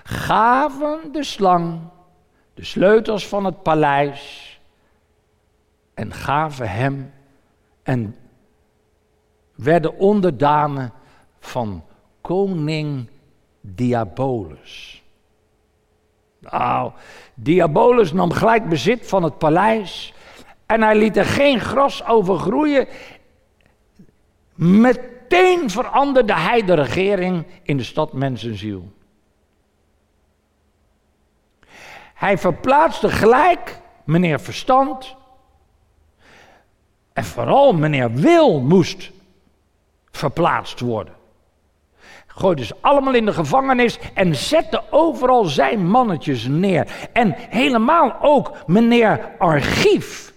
gaven 0.02 1.12
de 1.12 1.24
slang 1.24 1.80
de 2.54 2.64
sleutels 2.64 3.28
van 3.28 3.44
het 3.44 3.62
paleis 3.62 4.60
en 5.94 6.12
gaven 6.12 6.70
hem 6.70 7.12
en 7.82 8.16
werden 9.54 9.98
onderdanen 9.98 10.92
van 11.40 11.84
koning 12.20 13.08
Diabolus. 13.60 15.02
Nou, 16.38 16.92
Diabolus 17.34 18.12
nam 18.12 18.32
gelijk 18.32 18.68
bezit 18.68 19.06
van 19.06 19.22
het 19.22 19.38
paleis 19.38 20.14
en 20.66 20.82
hij 20.82 20.96
liet 20.96 21.16
er 21.16 21.24
geen 21.24 21.60
gras 21.60 22.06
over 22.06 22.38
groeien. 22.38 22.86
Meteen 25.28 25.70
veranderde 25.70 26.34
hij 26.34 26.64
de 26.64 26.74
regering 26.74 27.46
in 27.62 27.76
de 27.76 27.82
stad 27.82 28.12
Mensenziel. 28.12 28.92
Hij 32.14 32.38
verplaatste 32.38 33.08
gelijk 33.08 33.80
meneer 34.04 34.40
Verstand. 34.40 35.16
En 37.12 37.24
vooral 37.24 37.72
meneer 37.72 38.12
Wil 38.12 38.60
moest 38.60 39.10
verplaatst 40.10 40.80
worden. 40.80 41.14
Gooide 42.26 42.64
ze 42.64 42.76
allemaal 42.80 43.14
in 43.14 43.24
de 43.24 43.32
gevangenis 43.32 43.98
en 44.14 44.34
zette 44.34 44.82
overal 44.90 45.44
zijn 45.44 45.86
mannetjes 45.86 46.46
neer. 46.46 47.08
En 47.12 47.34
helemaal 47.36 48.16
ook 48.20 48.66
meneer 48.66 49.34
Archief. 49.38 50.32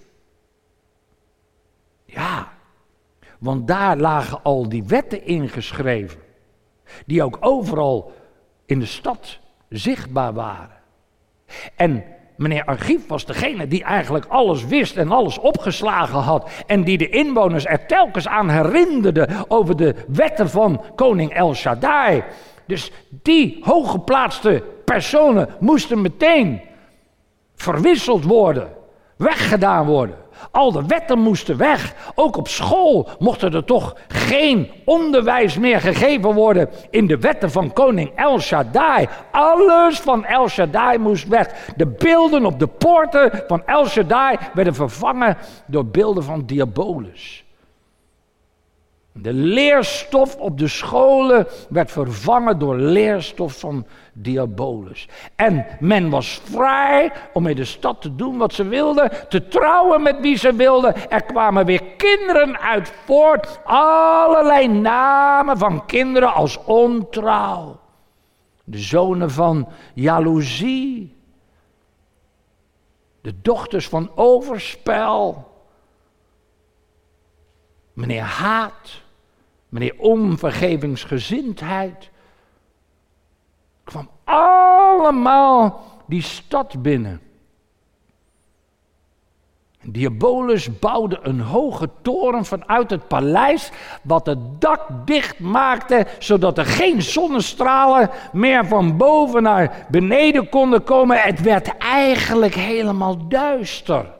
Ja, 2.06 2.57
want 3.40 3.68
daar 3.68 3.98
lagen 3.98 4.40
al 4.44 4.70
die 4.70 4.84
wetten 4.84 5.26
ingeschreven. 5.26 6.20
Die 7.06 7.24
ook 7.24 7.38
overal 7.40 8.12
in 8.66 8.80
de 8.80 8.86
stad 8.86 9.40
zichtbaar 9.70 10.34
waren. 10.34 10.76
En 11.76 12.04
meneer 12.36 12.66
Archief 12.66 13.08
was 13.08 13.26
degene 13.26 13.68
die 13.68 13.84
eigenlijk 13.84 14.26
alles 14.26 14.66
wist 14.66 14.98
en 14.98 15.12
alles 15.12 15.40
opgeslagen 15.40 16.20
had. 16.20 16.50
En 16.66 16.84
die 16.84 16.98
de 16.98 17.10
inwoners 17.10 17.66
er 17.66 17.86
telkens 17.86 18.28
aan 18.28 18.50
herinnerde 18.50 19.28
over 19.48 19.76
de 19.76 19.96
wetten 20.08 20.50
van 20.50 20.82
koning 20.96 21.34
El 21.34 21.54
Shaddai. 21.54 22.24
Dus 22.66 22.92
die 23.10 23.58
hooggeplaatste 23.62 24.64
personen 24.86 25.50
moesten 25.60 26.02
meteen 26.02 26.62
verwisseld 27.56 28.24
worden, 28.24 28.70
weggedaan 29.18 29.86
worden. 29.86 30.16
Al 30.52 30.72
de 30.72 30.86
wetten 30.86 31.20
moesten 31.20 31.58
weg. 31.58 31.94
Ook 32.16 32.38
op 32.38 32.48
school 32.48 33.10
mocht 33.20 33.42
er 33.42 33.64
toch 33.64 33.96
geen 34.08 34.72
onderwijs 34.86 35.58
meer 35.58 35.82
gegeven 35.82 36.34
worden 36.34 36.70
in 36.90 37.08
de 37.08 37.18
wetten 37.18 37.52
van 37.52 37.74
koning 37.74 38.12
El 38.16 38.40
Shaddai. 38.40 39.08
Alles 39.32 40.00
van 40.00 40.26
El 40.26 40.48
Shaddai 40.48 40.98
moest 40.98 41.28
weg. 41.28 41.74
De 41.76 41.88
beelden 41.88 42.46
op 42.46 42.60
de 42.60 42.68
poorten 42.68 43.44
van 43.48 43.62
El 43.66 43.86
Shaddai 43.88 44.38
werden 44.54 44.76
vervangen 44.76 45.38
door 45.66 45.86
beelden 45.86 46.24
van 46.24 46.46
Diabolus. 46.46 47.46
De 49.22 49.34
leerstof 49.34 50.36
op 50.36 50.58
de 50.58 50.68
scholen 50.68 51.48
werd 51.70 51.92
vervangen 51.92 52.60
door 52.60 52.76
leerstof 52.76 53.60
van 53.60 53.86
Diabolus. 54.14 55.08
En 55.36 55.66
men 55.80 56.10
was 56.10 56.42
vrij 56.44 57.12
om 57.34 57.48
in 57.48 57.56
de 57.56 57.66
stad 57.66 58.02
te 58.02 58.16
doen 58.16 58.38
wat 58.38 58.54
ze 58.54 58.68
wilden, 58.68 59.30
te 59.30 59.48
trouwen 59.48 60.02
met 60.02 60.20
wie 60.20 60.38
ze 60.38 60.54
wilden. 60.54 61.10
Er 61.10 61.24
kwamen 61.24 61.66
weer 61.66 61.84
kinderen 61.84 62.60
uit 62.60 62.94
voort, 63.06 63.60
allerlei 63.64 64.68
namen 64.68 65.58
van 65.58 65.86
kinderen 65.86 66.34
als 66.34 66.64
ontrouw. 66.64 67.80
De 68.64 68.80
zonen 68.80 69.32
van 69.32 69.68
jaloezie, 69.94 71.16
de 73.22 73.42
dochters 73.42 73.88
van 73.88 74.12
overspel, 74.16 75.52
meneer 77.94 78.22
Haat 78.24 79.06
meneer 79.70 79.96
onvergevingsgezindheid, 79.98 82.10
kwam 83.84 84.10
allemaal 84.24 85.84
die 86.06 86.22
stad 86.22 86.82
binnen. 86.82 87.22
Diabolus 89.90 90.80
bouwde 90.80 91.20
een 91.22 91.40
hoge 91.40 91.90
toren 92.02 92.46
vanuit 92.46 92.90
het 92.90 93.08
paleis, 93.08 93.72
wat 94.02 94.26
het 94.26 94.62
dak 94.62 94.82
dicht 95.06 95.40
maakte, 95.40 96.06
zodat 96.20 96.58
er 96.58 96.66
geen 96.66 97.02
zonnestralen 97.02 98.10
meer 98.32 98.66
van 98.66 98.98
boven 98.98 99.44
naar 99.44 99.86
beneden 99.90 100.50
konden 100.50 100.84
komen. 100.84 101.22
Het 101.22 101.42
werd 101.42 101.78
eigenlijk 101.78 102.56
helemaal 102.56 103.28
duister. 103.28 104.17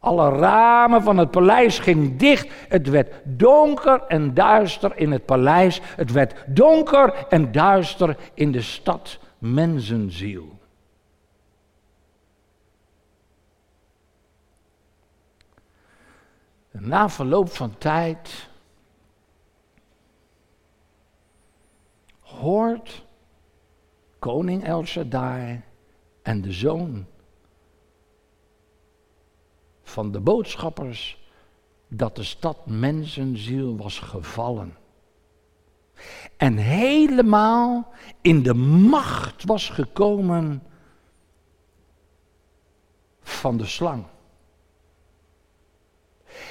Alle 0.00 0.28
ramen 0.28 1.02
van 1.02 1.16
het 1.16 1.30
paleis 1.30 1.78
gingen 1.78 2.16
dicht. 2.16 2.48
Het 2.68 2.88
werd 2.88 3.14
donker 3.24 4.02
en 4.02 4.34
duister 4.34 4.96
in 4.96 5.12
het 5.12 5.24
paleis. 5.24 5.80
Het 5.96 6.12
werd 6.12 6.34
donker 6.46 7.26
en 7.28 7.52
duister 7.52 8.16
in 8.34 8.52
de 8.52 8.62
stad 8.62 9.18
mensenziel. 9.38 10.58
na 16.80 17.08
verloop 17.08 17.50
van 17.50 17.78
tijd 17.78 18.48
hoort 22.20 23.04
koning 24.18 24.64
El 24.64 24.84
Shaddai 24.84 25.62
en 26.22 26.40
de 26.40 26.52
zoon 26.52 27.06
van 29.90 30.12
de 30.12 30.20
boodschappers 30.20 31.18
dat 31.88 32.16
de 32.16 32.22
stad 32.22 32.66
mensenziel 32.66 33.76
was 33.76 33.98
gevallen. 33.98 34.76
En 36.36 36.56
helemaal 36.56 37.92
in 38.20 38.42
de 38.42 38.54
macht 38.54 39.44
was 39.44 39.68
gekomen 39.68 40.62
van 43.22 43.56
de 43.56 43.66
slang. 43.66 44.04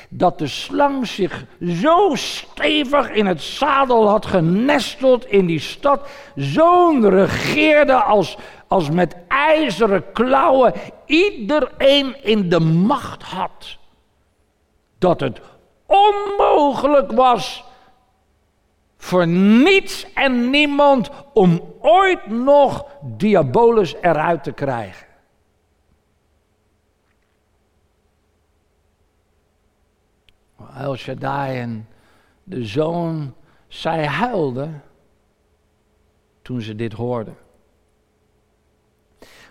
Dat 0.10 0.40
de 0.40 0.48
slang 0.48 1.08
zich 1.08 1.46
zo 1.62 2.12
stevig 2.16 3.10
in 3.10 3.26
het 3.26 3.42
zadel 3.42 4.08
had 4.08 4.26
genesteld 4.26 5.26
in 5.26 5.46
die 5.46 5.60
stad, 5.60 6.10
zo'n 6.36 7.10
regeerde 7.10 7.94
als, 7.94 8.38
als 8.70 8.90
met 8.90 9.16
ijzeren 9.28 10.12
klauwen 10.12 10.74
iedereen 11.06 12.24
in 12.24 12.50
de 12.50 12.60
macht 12.60 13.24
had. 13.24 13.78
Dat 14.98 15.20
het 15.20 15.42
onmogelijk 15.86 17.12
was 17.12 17.64
voor 18.98 19.28
niets 19.28 20.14
en 20.14 20.50
niemand 20.50 21.10
om 21.34 21.74
ooit 21.80 22.28
nog 22.28 22.86
Diabolus 23.02 23.96
eruit 24.02 24.44
te 24.44 24.52
krijgen. 24.52 25.08
El 30.76 30.96
Shaddai 30.96 31.60
en 31.60 31.88
de 32.44 32.66
zoon, 32.66 33.36
zij 33.68 34.08
huilden 34.08 34.84
toen 36.42 36.62
ze 36.62 36.76
dit 36.76 36.94
hoorden. 36.94 37.38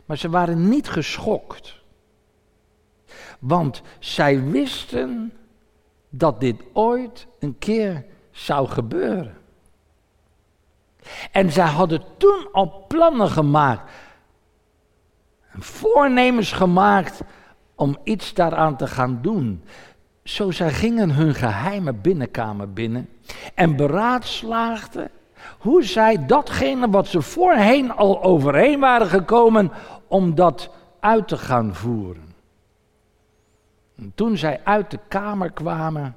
Maar 0.08 0.18
ze 0.18 0.30
waren 0.30 0.68
niet 0.68 0.88
geschokt. 0.88 1.74
Want 3.38 3.82
zij 3.98 4.42
wisten 4.42 5.32
dat 6.08 6.40
dit 6.40 6.62
ooit 6.72 7.26
een 7.38 7.58
keer 7.58 8.04
zou 8.30 8.68
gebeuren. 8.68 9.36
En 11.32 11.52
zij 11.52 11.66
hadden 11.66 12.02
toen 12.16 12.48
al 12.52 12.84
plannen 12.88 13.28
gemaakt, 13.28 13.92
voornemens 15.58 16.52
gemaakt 16.52 17.20
om 17.74 17.98
iets 18.04 18.34
daaraan 18.34 18.76
te 18.76 18.86
gaan 18.86 19.18
doen. 19.22 19.64
Zo 20.24 20.50
zij 20.50 20.70
gingen 20.72 21.10
hun 21.10 21.34
geheime 21.34 21.92
binnenkamer 21.92 22.72
binnen 22.72 23.08
en 23.54 23.76
beraadslaagden 23.76 25.10
hoe 25.58 25.82
zij 25.82 26.26
datgene 26.26 26.90
wat 26.90 27.06
ze 27.06 27.22
voorheen 27.22 27.92
al 27.92 28.22
overheen 28.22 28.80
waren 28.80 29.06
gekomen, 29.06 29.70
om 30.08 30.34
dat 30.34 30.70
uit 31.00 31.28
te 31.28 31.38
gaan 31.38 31.74
voeren. 31.74 32.34
En 33.94 34.12
toen 34.14 34.36
zij 34.36 34.64
uit 34.64 34.90
de 34.90 34.98
kamer 35.08 35.52
kwamen, 35.52 36.16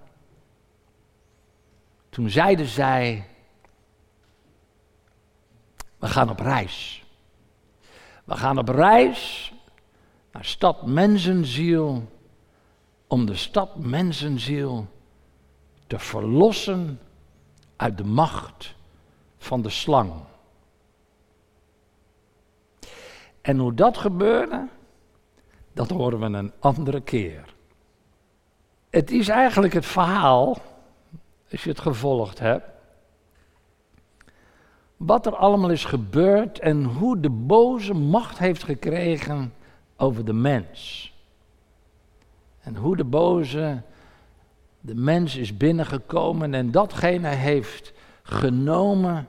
toen 2.10 2.30
zeiden 2.30 2.66
zij, 2.66 3.28
we 5.98 6.08
gaan 6.08 6.30
op 6.30 6.40
reis. 6.40 7.04
We 8.24 8.38
gaan 8.38 8.58
op 8.58 8.70
reis 8.70 9.54
naar 10.32 10.46
stad 10.46 10.86
Mensenziel, 10.86 12.12
om 13.08 13.26
de 13.26 13.36
stad 13.36 13.76
Mensenziel 13.76 14.88
te 15.88 16.00
verlossen 16.00 17.00
uit 17.76 17.98
de 17.98 18.06
macht 18.06 18.76
van 19.38 19.62
de 19.62 19.70
slang. 19.70 20.12
En 23.42 23.58
hoe 23.58 23.74
dat 23.74 23.98
gebeurde, 23.98 24.68
dat 25.74 25.90
horen 25.90 26.20
we 26.20 26.38
een 26.38 26.52
andere 26.60 27.02
keer. 27.02 27.54
Het 28.90 29.12
is 29.12 29.28
eigenlijk 29.28 29.74
het 29.74 29.86
verhaal, 29.86 30.58
als 31.52 31.64
je 31.64 31.70
het 31.70 31.80
gevolgd 31.80 32.40
hebt, 32.40 32.66
wat 34.98 35.26
er 35.26 35.36
allemaal 35.36 35.70
is 35.70 35.86
gebeurd 35.86 36.60
en 36.60 36.84
hoe 36.84 37.20
de 37.20 37.30
boze 37.30 37.94
macht 37.94 38.38
heeft 38.38 38.64
gekregen 38.64 39.54
over 39.98 40.26
de 40.26 40.34
mens. 40.34 41.14
En 42.60 42.76
hoe 42.76 42.96
de 42.96 43.04
boze 43.04 43.82
de 44.80 44.96
mens 44.96 45.36
is 45.36 45.58
binnengekomen 45.58 46.54
en 46.54 46.72
datgene 46.72 47.28
heeft 47.28 47.94
genomen 48.24 49.28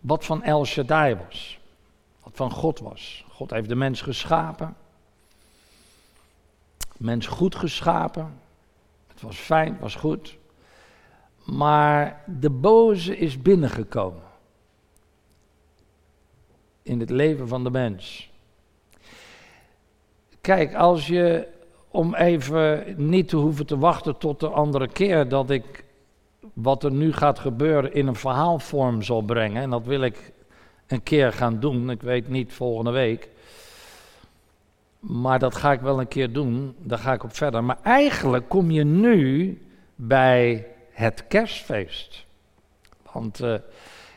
wat 0.00 0.24
van 0.24 0.42
El 0.42 0.64
Shaddai 0.64 1.14
was. 1.14 1.58
Wat 2.24 2.32
van 2.34 2.50
God 2.50 2.78
was. 2.78 3.24
God 3.30 3.50
heeft 3.50 3.68
de 3.68 3.74
mens 3.74 4.02
geschapen. 4.02 4.76
Mens 6.96 7.26
goed 7.26 7.54
geschapen. 7.54 8.40
Het 9.06 9.20
was 9.20 9.36
fijn, 9.36 9.72
het 9.72 9.80
was 9.80 9.94
goed. 9.94 10.36
Maar 11.44 12.22
de 12.26 12.50
boze 12.50 13.16
is 13.16 13.42
binnengekomen. 13.42 14.22
In 16.82 17.00
het 17.00 17.10
leven 17.10 17.48
van 17.48 17.64
de 17.64 17.70
mens. 17.70 18.30
Kijk, 20.40 20.74
als 20.74 21.06
je 21.06 21.48
om 21.88 22.14
even 22.14 22.94
niet 22.96 23.28
te 23.28 23.36
hoeven 23.36 23.66
te 23.66 23.78
wachten 23.78 24.18
tot 24.18 24.40
de 24.40 24.48
andere 24.48 24.88
keer 24.88 25.28
dat 25.28 25.50
ik 25.50 25.84
wat 26.52 26.84
er 26.84 26.92
nu 26.92 27.12
gaat 27.12 27.38
gebeuren 27.38 27.94
in 27.94 28.06
een 28.06 28.16
verhaalvorm 28.16 29.02
zal 29.02 29.22
brengen. 29.22 29.62
En 29.62 29.70
dat 29.70 29.86
wil 29.86 30.02
ik 30.02 30.32
een 30.86 31.02
keer 31.02 31.32
gaan 31.32 31.60
doen. 31.60 31.90
Ik 31.90 32.02
weet 32.02 32.28
niet 32.28 32.52
volgende 32.52 32.90
week. 32.90 33.28
Maar 34.98 35.38
dat 35.38 35.54
ga 35.54 35.72
ik 35.72 35.80
wel 35.80 36.00
een 36.00 36.08
keer 36.08 36.32
doen. 36.32 36.74
Daar 36.78 36.98
ga 36.98 37.12
ik 37.12 37.24
op 37.24 37.34
verder. 37.34 37.64
Maar 37.64 37.78
eigenlijk 37.82 38.48
kom 38.48 38.70
je 38.70 38.84
nu 38.84 39.58
bij 39.94 40.66
het 40.90 41.24
kerstfeest. 41.28 42.24
Want 43.12 43.40
uh, 43.42 43.54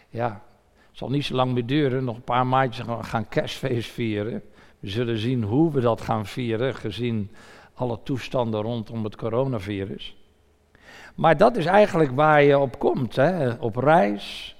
ja, 0.09 0.41
het 0.89 0.97
zal 0.97 1.09
niet 1.09 1.25
zo 1.25 1.35
lang 1.35 1.53
meer 1.53 1.65
duren. 1.65 2.03
Nog 2.03 2.15
een 2.15 2.21
paar 2.21 2.47
maandjes 2.47 2.85
gaan 3.01 3.27
kerstfeest 3.27 3.89
vieren. 3.89 4.43
We 4.79 4.89
zullen 4.89 5.17
zien 5.17 5.43
hoe 5.43 5.71
we 5.71 5.81
dat 5.81 6.01
gaan 6.01 6.25
vieren, 6.25 6.75
gezien 6.75 7.31
alle 7.73 7.99
toestanden 8.03 8.61
rondom 8.61 9.03
het 9.03 9.15
coronavirus. 9.15 10.15
Maar 11.15 11.37
dat 11.37 11.55
is 11.55 11.65
eigenlijk 11.65 12.11
waar 12.11 12.43
je 12.43 12.59
op 12.59 12.79
komt, 12.79 13.15
hè? 13.15 13.51
op 13.51 13.75
reis 13.75 14.56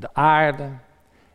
de 0.00 0.14
aarde. 0.14 0.68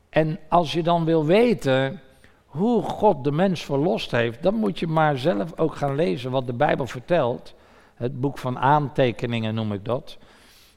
En 0.09 0.39
als 0.49 0.73
je 0.73 0.83
dan 0.83 1.05
wil 1.05 1.25
weten 1.25 2.01
hoe 2.45 2.83
God 2.83 3.23
de 3.23 3.31
mens 3.31 3.65
verlost 3.65 4.11
heeft, 4.11 4.43
dan 4.43 4.53
moet 4.55 4.79
je 4.79 4.87
maar 4.87 5.17
zelf 5.17 5.59
ook 5.59 5.75
gaan 5.75 5.95
lezen 5.95 6.31
wat 6.31 6.45
de 6.45 6.53
Bijbel 6.53 6.85
vertelt. 6.85 7.53
Het 7.95 8.19
boek 8.19 8.37
van 8.37 8.59
aantekeningen 8.59 9.55
noem 9.55 9.73
ik 9.73 9.85
dat. 9.85 10.17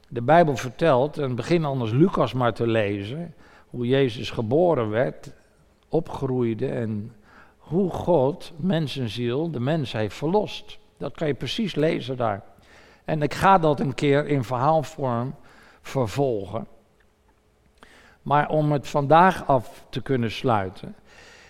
De 0.07 0.21
Bijbel 0.21 0.55
vertelt, 0.55 1.17
en 1.17 1.35
begin 1.35 1.65
anders 1.65 1.91
Lucas 1.91 2.33
maar 2.33 2.53
te 2.53 2.67
lezen, 2.67 3.33
hoe 3.69 3.87
Jezus 3.87 4.29
geboren 4.29 4.89
werd, 4.89 5.33
opgroeide 5.89 6.67
en 6.67 7.15
hoe 7.57 7.89
God 7.89 8.51
mensenziel, 8.55 9.51
de 9.51 9.59
mens 9.59 9.91
heeft 9.91 10.15
verlost. 10.15 10.79
Dat 10.97 11.15
kan 11.15 11.27
je 11.27 11.33
precies 11.33 11.75
lezen 11.75 12.17
daar. 12.17 12.43
En 13.05 13.21
ik 13.21 13.33
ga 13.33 13.57
dat 13.57 13.79
een 13.79 13.93
keer 13.93 14.27
in 14.27 14.43
verhaalvorm 14.43 15.35
vervolgen. 15.81 16.67
Maar 18.21 18.49
om 18.49 18.71
het 18.71 18.87
vandaag 18.87 19.47
af 19.47 19.85
te 19.89 20.01
kunnen 20.01 20.31
sluiten, 20.31 20.95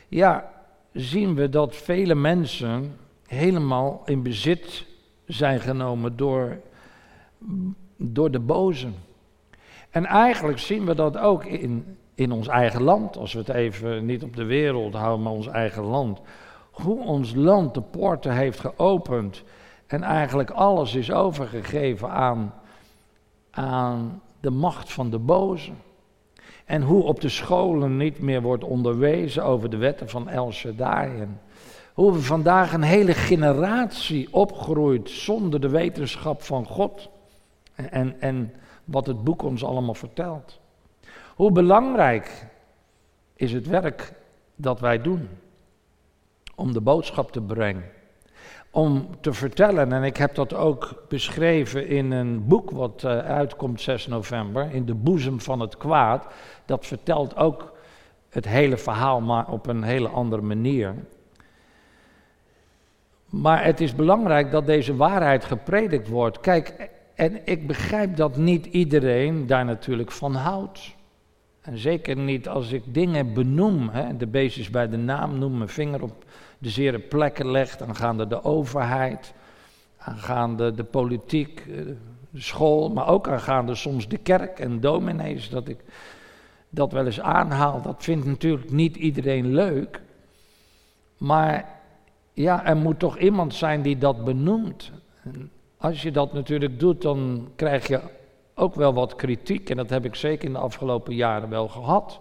ja, 0.08 0.52
zien 0.94 1.36
we 1.36 1.50
dat 1.50 1.76
vele 1.76 2.16
mensen 2.16 2.98
helemaal 3.26 4.02
in 4.06 4.24
bezit 4.24 4.86
zijn 5.26 5.60
genomen 5.60 6.18
door, 6.18 6.60
door 7.98 8.32
de 8.32 8.40
bozen. 8.40 8.96
En 9.90 10.06
eigenlijk 10.06 10.60
zien 10.60 10.86
we 10.86 10.96
dat 10.96 11.18
ook 11.18 11.46
in, 11.46 11.98
in 12.16 12.32
ons 12.32 12.48
eigen 12.48 12.82
land, 12.82 13.18
als 13.18 13.34
we 13.34 13.40
het 13.40 13.50
even 13.50 14.06
niet 14.06 14.24
op 14.24 14.36
de 14.36 14.44
wereld 14.44 14.94
houden, 14.94 15.24
maar 15.24 15.34
ons 15.34 15.48
eigen 15.48 15.84
land. 15.84 16.22
Hoe 16.72 17.04
ons 17.04 17.34
land 17.36 17.74
de 17.74 17.82
poorten 17.82 18.34
heeft 18.34 18.60
geopend 18.60 19.44
en 19.88 20.04
eigenlijk 20.04 20.50
alles 20.50 20.96
is 20.96 21.12
overgegeven 21.12 22.10
aan, 22.10 22.54
aan 23.52 24.22
de 24.40 24.50
macht 24.50 24.92
van 24.92 25.10
de 25.10 25.20
boze. 25.20 25.72
En 26.72 26.82
hoe 26.82 27.04
op 27.04 27.22
de 27.22 27.30
scholen 27.30 27.98
niet 27.98 28.20
meer 28.20 28.42
wordt 28.42 28.64
onderwezen 28.64 29.44
over 29.44 29.70
de 29.70 29.78
wetten 29.78 30.10
van 30.10 30.30
El 30.30 30.52
Shaddai. 30.52 31.28
Hoe 31.94 32.12
we 32.12 32.22
vandaag 32.22 32.74
een 32.74 32.82
hele 32.82 33.14
generatie 33.14 34.34
opgroeit 34.34 35.10
zonder 35.10 35.62
de 35.62 35.70
wetenschap 35.70 36.42
van 36.42 36.66
God. 36.66 37.10
En, 37.74 38.22
en 38.22 38.54
wat 38.86 39.08
het 39.08 39.24
boek 39.24 39.44
ons 39.44 39.64
allemaal 39.64 39.94
vertelt. 39.94 40.60
Hoe 41.36 41.52
belangrijk 41.52 42.48
is 43.36 43.52
het 43.52 43.68
werk 43.68 44.14
dat 44.56 44.80
wij 44.80 45.02
doen 45.02 45.30
om 46.56 46.74
de 46.74 46.82
boodschap 46.82 47.32
te 47.32 47.42
brengen? 47.42 47.84
Om 48.72 49.08
te 49.22 49.34
vertellen, 49.34 49.92
en 49.92 50.04
ik 50.04 50.18
heb 50.18 50.36
dat 50.36 50.54
ook 50.54 51.04
beschreven 51.08 51.88
in 51.88 52.12
een 52.12 52.48
boek 52.48 52.72
wat 52.72 53.04
uh, 53.06 53.18
uitkomt 53.18 53.82
6 53.82 54.08
november, 54.08 54.74
in 54.74 54.86
de 54.86 54.94
boezem 54.94 55.42
van 55.42 55.60
het 55.60 55.78
kwaad. 55.78 56.28
Dat 56.66 56.86
vertelt 56.86 57.36
ook 57.36 57.74
het 58.30 58.48
hele 58.48 58.78
verhaal, 58.78 59.22
maar 59.22 59.48
op 59.48 59.68
een 59.68 59.84
hele 59.84 60.08
andere 60.08 60.42
manier. 60.42 60.96
Maar 63.26 63.64
het 63.64 63.82
is 63.82 63.96
belangrijk 63.96 64.52
dat 64.52 64.66
deze 64.66 64.96
waarheid 64.96 65.46
gepredikt 65.46 66.08
wordt. 66.08 66.40
Kijk, 66.40 66.90
en 67.16 67.40
ik 67.44 67.68
begrijp 67.68 68.16
dat 68.16 68.38
niet 68.38 68.66
iedereen 68.66 69.48
daar 69.48 69.66
natuurlijk 69.66 70.12
van 70.12 70.36
houdt. 70.36 70.96
En 71.62 71.78
zeker 71.78 72.18
niet 72.18 72.48
als 72.48 72.72
ik 72.72 72.84
dingen 72.94 73.34
benoem, 73.34 73.90
hè, 73.90 74.18
de 74.18 74.28
beestjes 74.28 74.70
bij 74.70 74.90
de 74.90 74.98
naam 74.98 75.40
noem, 75.40 75.58
mijn 75.58 75.70
vinger 75.70 76.04
op 76.04 76.26
de 76.62 76.70
zere 76.70 77.00
plekken 77.00 77.52
leg, 77.52 77.80
aangaande 77.80 78.28
de 78.28 78.44
overheid, 78.44 79.34
aangaande 79.98 80.74
de 80.74 80.84
politiek, 80.84 81.60
eh, 81.60 81.86
de 82.30 82.42
school, 82.42 82.90
maar 82.90 83.08
ook 83.08 83.28
aangaande 83.28 83.76
soms 83.76 84.08
de 84.08 84.18
kerk 84.18 84.60
en 84.60 84.80
dominees, 84.80 85.50
dat 85.50 85.68
ik 85.68 85.78
dat 86.70 86.92
wel 86.92 87.06
eens 87.06 87.22
aanhaal. 87.22 87.82
Dat 87.82 88.04
vindt 88.04 88.26
natuurlijk 88.26 88.72
niet 88.72 88.96
iedereen 88.96 89.54
leuk, 89.54 90.02
maar 91.18 91.80
ja, 92.34 92.66
er 92.66 92.78
moet 92.78 93.00
toch 93.00 93.18
iemand 93.18 93.54
zijn 93.54 93.82
die 93.82 93.98
dat 93.98 94.24
benoemt. 94.24 94.92
En 95.24 95.52
als 95.78 96.02
je 96.02 96.12
dat 96.12 96.34
natuurlijk 96.34 96.80
doet, 96.80 97.02
dan 97.02 97.50
krijg 97.56 97.88
je 97.88 98.02
ook 98.56 98.76
wel 98.76 98.94
wat 98.94 99.16
kritiek 99.16 99.70
en 99.70 99.78
dat 99.78 99.90
heb 99.90 100.06
ik 100.06 100.16
zeker 100.16 100.46
in 100.46 100.54
de 100.54 100.60
afgelopen 100.60 101.16
jaren 101.16 101.50
wel 101.50 101.68
gehad. 101.68 102.20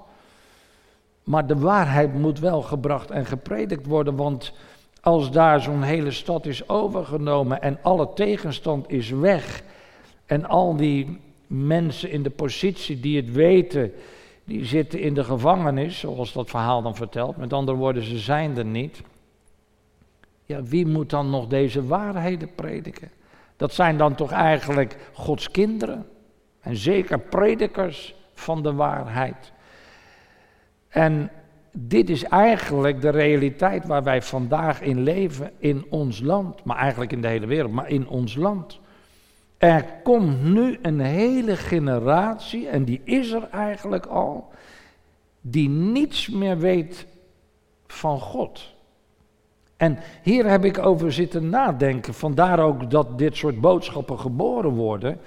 Maar 1.30 1.46
de 1.46 1.58
waarheid 1.58 2.14
moet 2.14 2.38
wel 2.38 2.62
gebracht 2.62 3.10
en 3.10 3.26
gepredikt 3.26 3.86
worden, 3.86 4.16
want 4.16 4.52
als 5.00 5.30
daar 5.30 5.60
zo'n 5.60 5.82
hele 5.82 6.10
stad 6.10 6.46
is 6.46 6.68
overgenomen 6.68 7.62
en 7.62 7.78
alle 7.82 8.08
tegenstand 8.14 8.90
is 8.90 9.10
weg 9.10 9.62
en 10.26 10.44
al 10.44 10.76
die 10.76 11.20
mensen 11.46 12.10
in 12.10 12.22
de 12.22 12.30
positie 12.30 13.00
die 13.00 13.16
het 13.16 13.32
weten, 13.32 13.92
die 14.44 14.64
zitten 14.64 15.00
in 15.00 15.14
de 15.14 15.24
gevangenis, 15.24 15.98
zoals 15.98 16.32
dat 16.32 16.50
verhaal 16.50 16.82
dan 16.82 16.96
vertelt, 16.96 17.36
met 17.36 17.52
andere 17.52 17.76
woorden, 17.76 18.02
ze 18.02 18.18
zijn 18.18 18.56
er 18.56 18.64
niet. 18.64 19.02
Ja, 20.44 20.62
wie 20.62 20.86
moet 20.86 21.10
dan 21.10 21.30
nog 21.30 21.46
deze 21.46 21.86
waarheden 21.86 22.54
prediken? 22.54 23.10
Dat 23.56 23.74
zijn 23.74 23.96
dan 23.96 24.14
toch 24.14 24.30
eigenlijk 24.30 24.96
Gods 25.12 25.50
kinderen? 25.50 26.06
En 26.60 26.76
zeker 26.76 27.18
predikers 27.18 28.14
van 28.34 28.62
de 28.62 28.72
waarheid. 28.72 29.52
En 30.90 31.30
dit 31.72 32.10
is 32.10 32.24
eigenlijk 32.24 33.00
de 33.00 33.08
realiteit 33.08 33.86
waar 33.86 34.02
wij 34.02 34.22
vandaag 34.22 34.80
in 34.80 35.02
leven 35.02 35.52
in 35.58 35.86
ons 35.88 36.20
land. 36.20 36.64
Maar 36.64 36.76
eigenlijk 36.76 37.12
in 37.12 37.20
de 37.20 37.28
hele 37.28 37.46
wereld, 37.46 37.72
maar 37.72 37.88
in 37.88 38.08
ons 38.08 38.34
land. 38.34 38.80
Er 39.58 39.84
komt 40.02 40.42
nu 40.42 40.78
een 40.82 41.00
hele 41.00 41.56
generatie, 41.56 42.68
en 42.68 42.84
die 42.84 43.00
is 43.04 43.30
er 43.30 43.48
eigenlijk 43.50 44.06
al, 44.06 44.48
die 45.40 45.68
niets 45.68 46.28
meer 46.28 46.58
weet 46.58 47.06
van 47.86 48.20
God. 48.20 48.74
En 49.76 49.98
hier 50.22 50.46
heb 50.46 50.64
ik 50.64 50.78
over 50.78 51.12
zitten 51.12 51.48
nadenken, 51.48 52.14
vandaar 52.14 52.58
ook 52.58 52.90
dat 52.90 53.18
dit 53.18 53.36
soort 53.36 53.60
boodschappen 53.60 54.18
geboren 54.18 54.70
worden. 54.70 55.20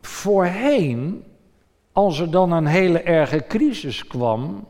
Voorheen, 0.00 1.24
als 1.98 2.18
er 2.18 2.30
dan 2.30 2.52
een 2.52 2.66
hele 2.66 3.00
erge 3.00 3.44
crisis 3.48 4.06
kwam 4.06 4.68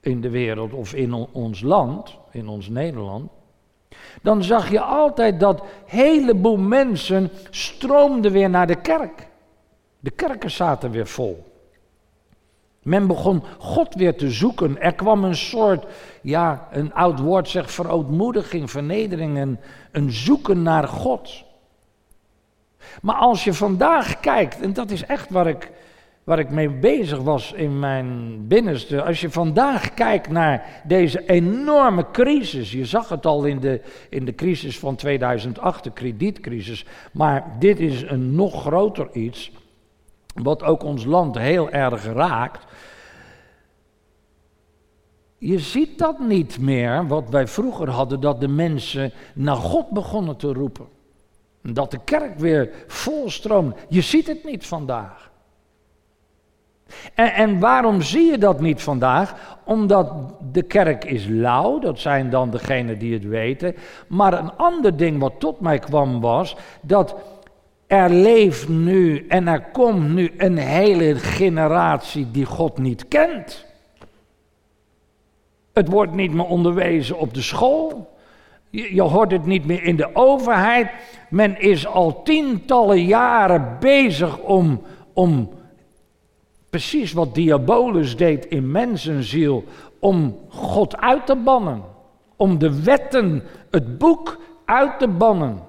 in 0.00 0.20
de 0.20 0.30
wereld 0.30 0.72
of 0.72 0.94
in 0.94 1.12
ons 1.32 1.60
land, 1.60 2.16
in 2.30 2.48
ons 2.48 2.68
Nederland, 2.68 3.30
dan 4.22 4.42
zag 4.42 4.70
je 4.70 4.80
altijd 4.80 5.40
dat 5.40 5.62
heleboel 5.86 6.56
mensen 6.56 7.30
stroomden 7.50 8.32
weer 8.32 8.50
naar 8.50 8.66
de 8.66 8.80
kerk. 8.80 9.28
De 10.00 10.10
kerken 10.10 10.50
zaten 10.50 10.90
weer 10.90 11.06
vol. 11.06 11.44
Men 12.82 13.06
begon 13.06 13.42
God 13.58 13.94
weer 13.94 14.16
te 14.16 14.30
zoeken. 14.30 14.80
Er 14.80 14.94
kwam 14.94 15.24
een 15.24 15.36
soort, 15.36 15.86
ja, 16.22 16.68
een 16.72 16.94
oud 16.94 17.20
woord 17.20 17.48
zegt 17.48 17.72
verootmoediging, 17.72 18.70
vernedering, 18.70 19.38
en 19.38 19.60
een 19.92 20.12
zoeken 20.12 20.62
naar 20.62 20.88
God. 20.88 21.44
Maar 23.02 23.16
als 23.16 23.44
je 23.44 23.54
vandaag 23.54 24.20
kijkt, 24.20 24.60
en 24.60 24.72
dat 24.72 24.90
is 24.90 25.04
echt 25.04 25.30
waar 25.30 25.46
ik, 25.46 25.70
waar 26.24 26.38
ik 26.38 26.50
mee 26.50 26.70
bezig 26.70 27.18
was 27.18 27.52
in 27.52 27.78
mijn 27.78 28.38
binnenste. 28.46 29.02
Als 29.02 29.20
je 29.20 29.30
vandaag 29.30 29.94
kijkt 29.94 30.28
naar 30.28 30.82
deze 30.86 31.26
enorme 31.26 32.10
crisis. 32.10 32.72
Je 32.72 32.84
zag 32.84 33.08
het 33.08 33.26
al 33.26 33.44
in 33.44 33.60
de, 33.60 33.80
in 34.10 34.24
de 34.24 34.34
crisis 34.34 34.78
van 34.78 34.96
2008, 34.96 35.84
de 35.84 35.92
kredietcrisis. 35.92 36.84
Maar 37.12 37.56
dit 37.58 37.80
is 37.80 38.02
een 38.02 38.34
nog 38.34 38.62
groter 38.62 39.08
iets. 39.12 39.52
Wat 40.34 40.62
ook 40.62 40.82
ons 40.82 41.04
land 41.04 41.38
heel 41.38 41.70
erg 41.70 42.04
raakt. 42.04 42.72
Je 45.38 45.58
ziet 45.58 45.98
dat 45.98 46.18
niet 46.18 46.58
meer, 46.58 47.06
wat 47.06 47.30
wij 47.30 47.46
vroeger 47.46 47.90
hadden, 47.90 48.20
dat 48.20 48.40
de 48.40 48.48
mensen 48.48 49.12
naar 49.34 49.56
God 49.56 49.90
begonnen 49.90 50.36
te 50.36 50.52
roepen. 50.52 50.86
Dat 51.62 51.90
de 51.90 52.00
kerk 52.04 52.38
weer 52.38 52.70
vol 52.86 53.30
stroomt. 53.30 53.76
Je 53.88 54.00
ziet 54.00 54.26
het 54.26 54.44
niet 54.44 54.66
vandaag. 54.66 55.32
En, 57.14 57.32
en, 57.34 57.58
waarom 57.58 58.02
zie 58.02 58.30
je 58.30 58.38
dat 58.38 58.60
niet 58.60 58.82
vandaag? 58.82 59.56
Omdat 59.64 60.12
de 60.52 60.62
kerk 60.62 61.04
is 61.04 61.26
lauw, 61.28 61.78
dat 61.78 61.98
zijn 61.98 62.30
dan 62.30 62.50
degenen 62.50 62.98
die 62.98 63.12
het 63.12 63.24
weten. 63.24 63.74
Maar 64.08 64.32
een 64.32 64.56
ander 64.56 64.96
ding 64.96 65.18
wat 65.18 65.32
tot 65.38 65.60
mij 65.60 65.78
kwam 65.78 66.20
was 66.20 66.56
dat 66.80 67.14
er 67.86 68.10
leeft 68.10 68.68
nu 68.68 69.26
en 69.28 69.48
er 69.48 69.62
komt 69.72 70.08
nu 70.08 70.32
een 70.36 70.56
hele 70.56 71.14
generatie 71.14 72.30
die 72.30 72.44
God 72.44 72.78
niet 72.78 73.08
kent. 73.08 73.66
Het 75.72 75.88
wordt 75.88 76.14
niet 76.14 76.34
meer 76.34 76.46
onderwezen 76.46 77.18
op 77.18 77.34
de 77.34 77.42
school. 77.42 78.12
Je, 78.70 78.94
je, 78.94 79.02
hoort 79.02 79.30
het 79.30 79.46
niet 79.46 79.66
meer 79.66 79.82
in 79.82 79.96
de 79.96 80.14
overheid. 80.14 80.90
Men 81.30 81.60
is 81.60 81.86
al 81.86 82.22
tientallen 82.22 83.04
jaren 83.04 83.76
bezig 83.80 84.38
om, 84.38 84.82
om 85.12 85.50
precies 86.74 87.12
wat 87.12 87.34
Diabolus 87.34 88.16
deed 88.16 88.46
in 88.46 88.70
mensenziel, 88.70 89.64
om 89.98 90.38
God 90.48 90.96
uit 90.96 91.26
te 91.26 91.36
bannen. 91.36 91.82
Om 92.36 92.58
de 92.58 92.82
wetten, 92.82 93.42
het 93.70 93.98
boek 93.98 94.38
uit 94.64 94.98
te 94.98 95.08
bannen. 95.08 95.62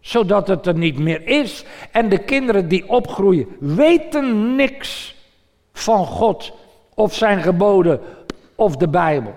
Zodat 0.00 0.48
het 0.48 0.66
er 0.66 0.78
niet 0.78 0.98
meer 0.98 1.26
is. 1.26 1.64
En 1.92 2.08
de 2.08 2.18
kinderen 2.18 2.68
die 2.68 2.88
opgroeien 2.88 3.46
weten 3.60 4.56
niks 4.56 5.14
van 5.72 6.06
God 6.06 6.52
of 6.94 7.14
zijn 7.14 7.42
geboden 7.42 8.00
of 8.54 8.76
de 8.76 8.88
Bijbel. 8.88 9.34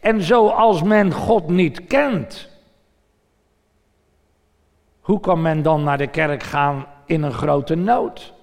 En 0.00 0.22
zoals 0.22 0.82
men 0.82 1.12
God 1.12 1.48
niet 1.48 1.86
kent, 1.86 2.48
hoe 5.00 5.20
kan 5.20 5.42
men 5.42 5.62
dan 5.62 5.82
naar 5.82 5.98
de 5.98 6.06
kerk 6.06 6.42
gaan 6.42 6.86
in 7.06 7.22
een 7.22 7.32
grote 7.32 7.74
nood? 7.74 8.34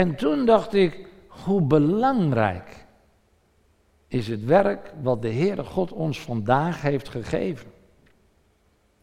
En 0.00 0.14
toen 0.14 0.44
dacht 0.44 0.74
ik, 0.74 1.08
hoe 1.26 1.62
belangrijk 1.62 2.86
is 4.08 4.28
het 4.28 4.44
werk 4.44 4.92
wat 5.02 5.22
de 5.22 5.32
Heere 5.32 5.64
God 5.64 5.92
ons 5.92 6.20
vandaag 6.20 6.82
heeft 6.82 7.08
gegeven. 7.08 7.70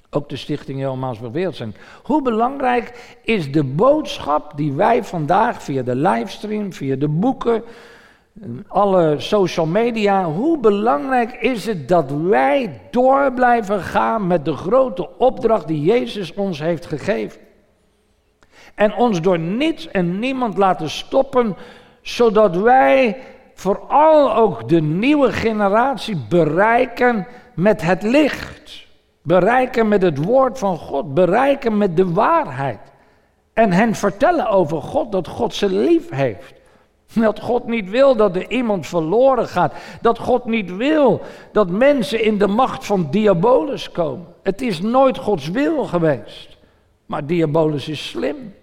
Ook 0.10 0.30
de 0.30 0.36
Stichting 0.36 1.00
Wereld 1.32 1.56
zijn. 1.56 1.76
Hoe 2.04 2.22
belangrijk 2.22 3.18
is 3.24 3.52
de 3.52 3.64
boodschap 3.64 4.54
die 4.56 4.74
wij 4.74 5.04
vandaag 5.04 5.64
via 5.64 5.82
de 5.82 5.96
livestream, 5.96 6.74
via 6.74 6.96
de 6.96 7.08
boeken, 7.08 7.64
alle 8.68 9.16
social 9.18 9.66
media, 9.66 10.26
hoe 10.26 10.60
belangrijk 10.60 11.32
is 11.32 11.66
het 11.66 11.88
dat 11.88 12.12
wij 12.12 12.82
door 12.92 13.34
blijven 13.34 13.80
gaan 13.82 14.28
met 14.28 14.46
de 14.46 14.56
grote 14.56 15.18
opdracht 15.18 15.68
die 15.68 15.82
Jezus 15.82 16.34
ons 16.34 16.60
heeft 16.60 16.86
gegeven. 16.86 17.47
En 18.78 18.96
ons 18.96 19.22
door 19.22 19.40
niets 19.40 19.88
en 19.88 20.20
niemand 20.20 20.58
laten 20.58 20.90
stoppen, 20.90 21.56
zodat 22.02 22.56
wij 22.56 23.18
vooral 23.54 24.36
ook 24.36 24.70
de 24.70 24.82
nieuwe 24.82 25.32
generatie 25.32 26.18
bereiken 26.30 27.28
met 27.56 27.82
het 27.82 28.04
licht. 28.04 28.86
Bereiken 29.22 29.88
met 29.88 30.02
het 30.02 30.24
woord 30.24 30.60
van 30.60 30.78
God, 30.78 31.14
bereiken 31.14 31.78
met 31.78 31.98
de 31.98 32.14
waarheid. 32.14 32.80
En 33.54 33.72
hen 33.72 33.96
vertellen 33.96 34.50
over 34.50 34.82
God, 34.82 35.12
dat 35.12 35.28
God 35.28 35.54
ze 35.54 35.70
lief 35.70 36.10
heeft. 36.10 36.54
Dat 37.14 37.40
God 37.40 37.68
niet 37.68 37.90
wil 37.90 38.16
dat 38.16 38.36
er 38.36 38.52
iemand 38.52 38.88
verloren 38.88 39.48
gaat. 39.48 39.74
Dat 40.02 40.20
God 40.20 40.46
niet 40.46 40.76
wil 40.76 41.22
dat 41.52 41.70
mensen 41.70 42.24
in 42.24 42.38
de 42.38 42.48
macht 42.48 42.86
van 42.86 43.08
Diabolus 43.12 43.92
komen. 43.92 44.26
Het 44.44 44.62
is 44.62 44.82
nooit 44.82 45.18
Gods 45.18 45.50
wil 45.50 45.84
geweest. 45.84 46.58
Maar 47.06 47.26
Diabolus 47.26 47.88
is 47.88 48.10
slim. 48.10 48.54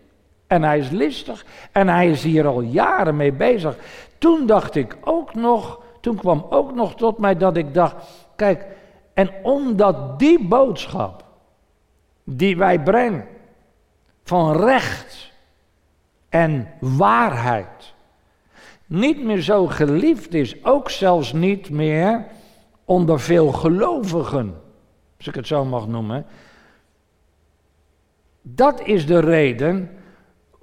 En 0.46 0.62
hij 0.62 0.78
is 0.78 0.90
listig. 0.90 1.44
En 1.72 1.88
hij 1.88 2.10
is 2.10 2.22
hier 2.22 2.46
al 2.46 2.60
jaren 2.60 3.16
mee 3.16 3.32
bezig. 3.32 3.76
Toen 4.18 4.46
dacht 4.46 4.74
ik 4.74 4.96
ook 5.00 5.34
nog, 5.34 5.80
toen 6.00 6.16
kwam 6.16 6.46
ook 6.50 6.74
nog 6.74 6.94
tot 6.94 7.18
mij 7.18 7.36
dat 7.36 7.56
ik 7.56 7.74
dacht, 7.74 7.94
kijk, 8.36 8.66
en 9.14 9.30
omdat 9.42 10.18
die 10.18 10.46
boodschap 10.46 11.24
die 12.24 12.56
wij 12.56 12.82
brengen 12.82 13.26
van 14.24 14.56
recht 14.56 15.32
en 16.28 16.68
waarheid 16.80 17.94
niet 18.86 19.24
meer 19.24 19.40
zo 19.40 19.66
geliefd 19.66 20.34
is, 20.34 20.64
ook 20.64 20.90
zelfs 20.90 21.32
niet 21.32 21.70
meer 21.70 22.26
onder 22.84 23.20
veel 23.20 23.52
gelovigen, 23.52 24.54
als 25.16 25.26
ik 25.26 25.34
het 25.34 25.46
zo 25.46 25.64
mag 25.64 25.86
noemen. 25.86 26.26
Dat 28.42 28.80
is 28.86 29.06
de 29.06 29.18
reden 29.18 29.93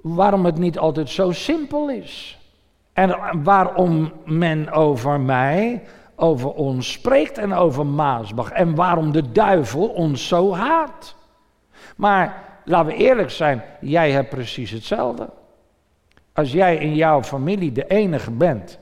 waarom 0.02 0.44
het 0.44 0.58
niet 0.58 0.78
altijd 0.78 1.08
zo 1.08 1.30
simpel 1.30 1.90
is. 1.90 2.38
En 2.92 3.42
waarom 3.42 4.12
men 4.24 4.70
over 4.70 5.20
mij, 5.20 5.82
over 6.16 6.52
ons 6.52 6.92
spreekt 6.92 7.38
en 7.38 7.52
over 7.52 7.86
Maasbach. 7.86 8.50
En 8.50 8.74
waarom 8.74 9.12
de 9.12 9.32
duivel 9.32 9.88
ons 9.88 10.28
zo 10.28 10.54
haat. 10.54 11.14
Maar 11.96 12.44
laten 12.64 12.92
we 12.92 12.98
eerlijk 12.98 13.30
zijn, 13.30 13.62
jij 13.80 14.10
hebt 14.10 14.28
precies 14.28 14.70
hetzelfde. 14.70 15.30
Als 16.32 16.52
jij 16.52 16.76
in 16.76 16.94
jouw 16.94 17.22
familie 17.22 17.72
de 17.72 17.86
enige 17.86 18.30
bent 18.30 18.78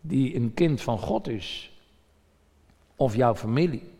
die 0.00 0.36
een 0.36 0.54
kind 0.54 0.82
van 0.82 0.98
God 0.98 1.28
is, 1.28 1.72
of 2.96 3.16
jouw 3.16 3.34
familie, 3.34 3.92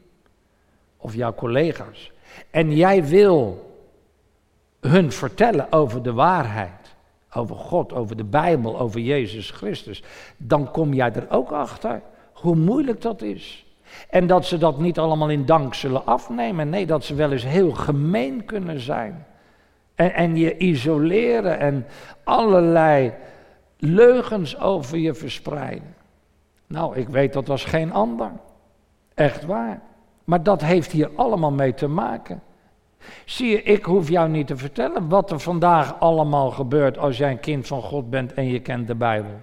of 0.96 1.14
jouw 1.14 1.34
collega's, 1.34 2.12
en 2.50 2.76
jij 2.76 3.04
wil 3.04 3.70
hun 4.88 5.12
vertellen 5.12 5.72
over 5.72 6.02
de 6.02 6.12
waarheid, 6.12 6.94
over 7.32 7.56
God, 7.56 7.92
over 7.92 8.16
de 8.16 8.24
Bijbel, 8.24 8.78
over 8.78 9.00
Jezus 9.00 9.50
Christus, 9.50 10.02
dan 10.36 10.70
kom 10.70 10.94
jij 10.94 11.12
er 11.12 11.26
ook 11.30 11.50
achter 11.50 12.02
hoe 12.32 12.56
moeilijk 12.56 13.00
dat 13.00 13.22
is. 13.22 13.66
En 14.10 14.26
dat 14.26 14.44
ze 14.44 14.58
dat 14.58 14.78
niet 14.78 14.98
allemaal 14.98 15.30
in 15.30 15.46
dank 15.46 15.74
zullen 15.74 16.06
afnemen. 16.06 16.68
Nee, 16.68 16.86
dat 16.86 17.04
ze 17.04 17.14
wel 17.14 17.32
eens 17.32 17.44
heel 17.44 17.70
gemeen 17.70 18.44
kunnen 18.44 18.80
zijn. 18.80 19.26
En, 19.94 20.14
en 20.14 20.36
je 20.36 20.56
isoleren 20.56 21.58
en 21.58 21.86
allerlei 22.24 23.12
leugens 23.78 24.58
over 24.60 24.98
je 24.98 25.14
verspreiden. 25.14 25.94
Nou, 26.66 26.96
ik 26.96 27.08
weet 27.08 27.32
dat 27.32 27.46
was 27.46 27.64
geen 27.64 27.92
ander. 27.92 28.30
Echt 29.14 29.44
waar. 29.44 29.80
Maar 30.24 30.42
dat 30.42 30.62
heeft 30.62 30.92
hier 30.92 31.10
allemaal 31.14 31.52
mee 31.52 31.74
te 31.74 31.88
maken. 31.88 32.42
Zie 33.24 33.50
je, 33.50 33.62
ik 33.62 33.84
hoef 33.84 34.08
jou 34.08 34.28
niet 34.28 34.46
te 34.46 34.56
vertellen 34.56 35.08
wat 35.08 35.30
er 35.30 35.40
vandaag 35.40 36.00
allemaal 36.00 36.50
gebeurt 36.50 36.98
als 36.98 37.16
jij 37.16 37.30
een 37.30 37.40
kind 37.40 37.66
van 37.66 37.82
God 37.82 38.10
bent 38.10 38.34
en 38.34 38.44
je 38.44 38.60
kent 38.60 38.86
de 38.86 38.94
Bijbel. 38.94 39.40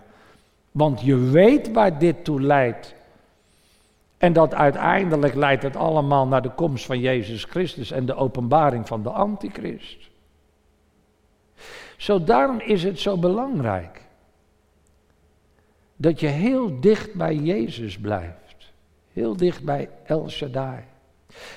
Want 0.72 1.02
je 1.02 1.16
weet 1.16 1.72
waar 1.72 2.00
dit 2.00 2.24
toe 2.24 2.42
leidt. 2.42 2.96
En 4.18 4.34
dat 4.34 4.54
uiteindelijk 4.54 5.36
leidt 5.36 5.64
het 5.64 5.76
allemaal 5.76 6.28
naar 6.28 6.42
de 6.42 6.52
komst 6.52 6.86
van 6.86 7.00
Jezus 7.00 7.44
Christus 7.44 7.92
en 7.92 8.06
de 8.06 8.16
openbaring 8.16 8.88
van 8.88 9.04
de 9.04 9.10
Antichrist. 9.10 10.10
Zo 11.98 12.24
daarom 12.24 12.60
is 12.60 12.84
het 12.84 13.00
zo 13.00 13.18
belangrijk 13.18 14.02
dat 15.96 16.20
je 16.20 16.28
heel 16.28 16.80
dicht 16.80 17.14
bij 17.14 17.36
Jezus 17.36 17.98
blijft. 17.98 18.72
Heel 19.14 19.36
dicht 19.36 19.64
bij 19.64 19.90
El 20.04 20.30
Shaddai. 20.30 20.84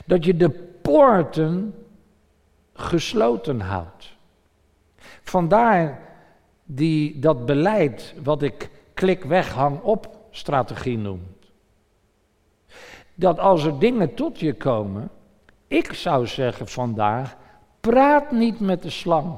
Dat 0.04 0.24
je 0.24 0.36
de 0.36 0.50
poorten 0.82 1.74
gesloten 2.74 3.60
houdt. 3.60 4.16
Vandaar 5.22 6.00
die, 6.64 7.18
dat 7.18 7.46
beleid 7.46 8.14
wat 8.22 8.42
ik 8.42 8.70
klik 8.94 9.24
weg 9.24 9.52
hang 9.52 9.80
op 9.80 10.18
strategie 10.30 10.98
noem. 10.98 11.26
Dat 13.14 13.38
als 13.38 13.64
er 13.64 13.78
dingen 13.78 14.14
tot 14.14 14.40
je 14.40 14.54
komen, 14.54 15.10
ik 15.66 15.92
zou 15.92 16.26
zeggen 16.26 16.68
vandaag, 16.68 17.36
praat 17.80 18.30
niet 18.30 18.60
met 18.60 18.82
de 18.82 18.90
slang. 18.90 19.34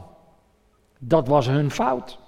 Dat 0.98 1.28
was 1.28 1.46
hun 1.46 1.70
fout. 1.70 2.18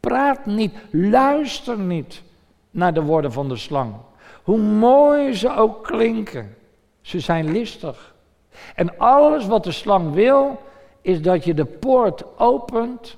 Praat 0.00 0.46
niet, 0.46 0.74
luister 0.90 1.78
niet 1.78 2.22
naar 2.70 2.94
de 2.94 3.02
woorden 3.02 3.32
van 3.32 3.48
de 3.48 3.56
slang. 3.56 3.94
Hoe 4.42 4.58
mooi 4.58 5.34
ze 5.34 5.56
ook 5.56 5.84
klinken, 5.84 6.56
ze 7.00 7.20
zijn 7.20 7.52
listig. 7.52 8.11
En 8.74 8.98
alles 8.98 9.46
wat 9.46 9.64
de 9.64 9.72
slang 9.72 10.12
wil, 10.12 10.60
is 11.00 11.22
dat 11.22 11.44
je 11.44 11.54
de 11.54 11.64
poort 11.64 12.38
opent 12.38 13.16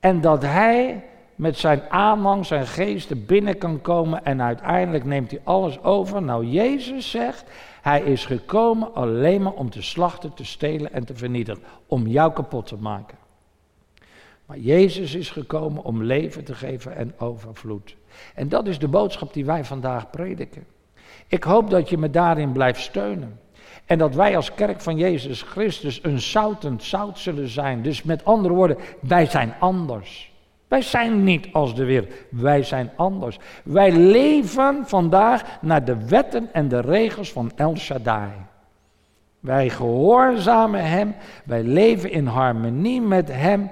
en 0.00 0.20
dat 0.20 0.42
hij 0.42 1.04
met 1.34 1.58
zijn 1.58 1.82
aanhang, 1.88 2.46
zijn 2.46 2.66
geest 2.66 3.26
binnen 3.26 3.58
kan 3.58 3.80
komen 3.80 4.24
en 4.24 4.42
uiteindelijk 4.42 5.04
neemt 5.04 5.30
hij 5.30 5.40
alles 5.44 5.82
over. 5.82 6.22
Nou, 6.22 6.46
Jezus 6.46 7.10
zegt, 7.10 7.44
hij 7.82 8.02
is 8.02 8.24
gekomen 8.24 8.94
alleen 8.94 9.42
maar 9.42 9.52
om 9.52 9.70
te 9.70 9.82
slachten, 9.82 10.34
te 10.34 10.44
stelen 10.44 10.92
en 10.92 11.04
te 11.04 11.14
vernietigen, 11.14 11.62
om 11.86 12.06
jou 12.06 12.32
kapot 12.32 12.66
te 12.66 12.76
maken. 12.76 13.18
Maar 14.46 14.58
Jezus 14.58 15.14
is 15.14 15.30
gekomen 15.30 15.84
om 15.84 16.02
leven 16.02 16.44
te 16.44 16.54
geven 16.54 16.96
en 16.96 17.14
overvloed. 17.18 17.96
En 18.34 18.48
dat 18.48 18.66
is 18.66 18.78
de 18.78 18.88
boodschap 18.88 19.32
die 19.32 19.44
wij 19.44 19.64
vandaag 19.64 20.10
prediken. 20.10 20.66
Ik 21.26 21.44
hoop 21.44 21.70
dat 21.70 21.88
je 21.88 21.98
me 21.98 22.10
daarin 22.10 22.52
blijft 22.52 22.80
steunen. 22.80 23.40
En 23.86 23.98
dat 23.98 24.14
wij 24.14 24.36
als 24.36 24.54
kerk 24.54 24.80
van 24.80 24.96
Jezus 24.96 25.42
Christus 25.42 25.98
een 26.02 26.20
zoutend 26.20 26.82
zout 26.82 27.18
zullen 27.18 27.48
zijn. 27.48 27.82
Dus 27.82 28.02
met 28.02 28.24
andere 28.24 28.54
woorden, 28.54 28.76
wij 29.00 29.26
zijn 29.26 29.54
anders. 29.58 30.34
Wij 30.68 30.82
zijn 30.82 31.24
niet 31.24 31.48
als 31.52 31.74
de 31.74 31.84
wereld, 31.84 32.12
wij 32.30 32.62
zijn 32.62 32.90
anders. 32.96 33.38
Wij 33.64 33.92
leven 33.92 34.82
vandaag 34.86 35.58
naar 35.60 35.84
de 35.84 36.06
wetten 36.06 36.48
en 36.52 36.68
de 36.68 36.80
regels 36.80 37.32
van 37.32 37.50
El 37.56 37.76
Shaddai. 37.76 38.30
Wij 39.40 39.70
gehoorzamen 39.70 40.84
Hem, 40.84 41.14
wij 41.44 41.62
leven 41.62 42.10
in 42.10 42.26
harmonie 42.26 43.00
met 43.00 43.32
Hem. 43.32 43.70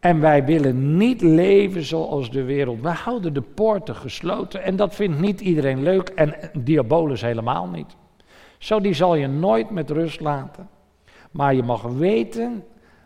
En 0.00 0.20
wij 0.20 0.44
willen 0.44 0.96
niet 0.96 1.20
leven 1.20 1.82
zoals 1.82 2.30
de 2.30 2.42
wereld. 2.42 2.80
Wij 2.80 2.92
houden 2.92 3.32
de 3.32 3.40
poorten 3.40 3.94
gesloten 3.94 4.62
en 4.62 4.76
dat 4.76 4.94
vindt 4.94 5.20
niet 5.20 5.40
iedereen 5.40 5.82
leuk 5.82 6.08
en 6.08 6.34
diabolus 6.52 7.20
helemaal 7.20 7.66
niet. 7.66 7.96
Zo 8.60 8.80
die 8.80 8.94
zal 8.94 9.14
je 9.14 9.26
nooit 9.26 9.70
met 9.70 9.90
rust 9.90 10.20
laten. 10.20 10.68
Maar 11.30 11.54
je 11.54 11.62
mag 11.62 11.82
weten 11.82 12.64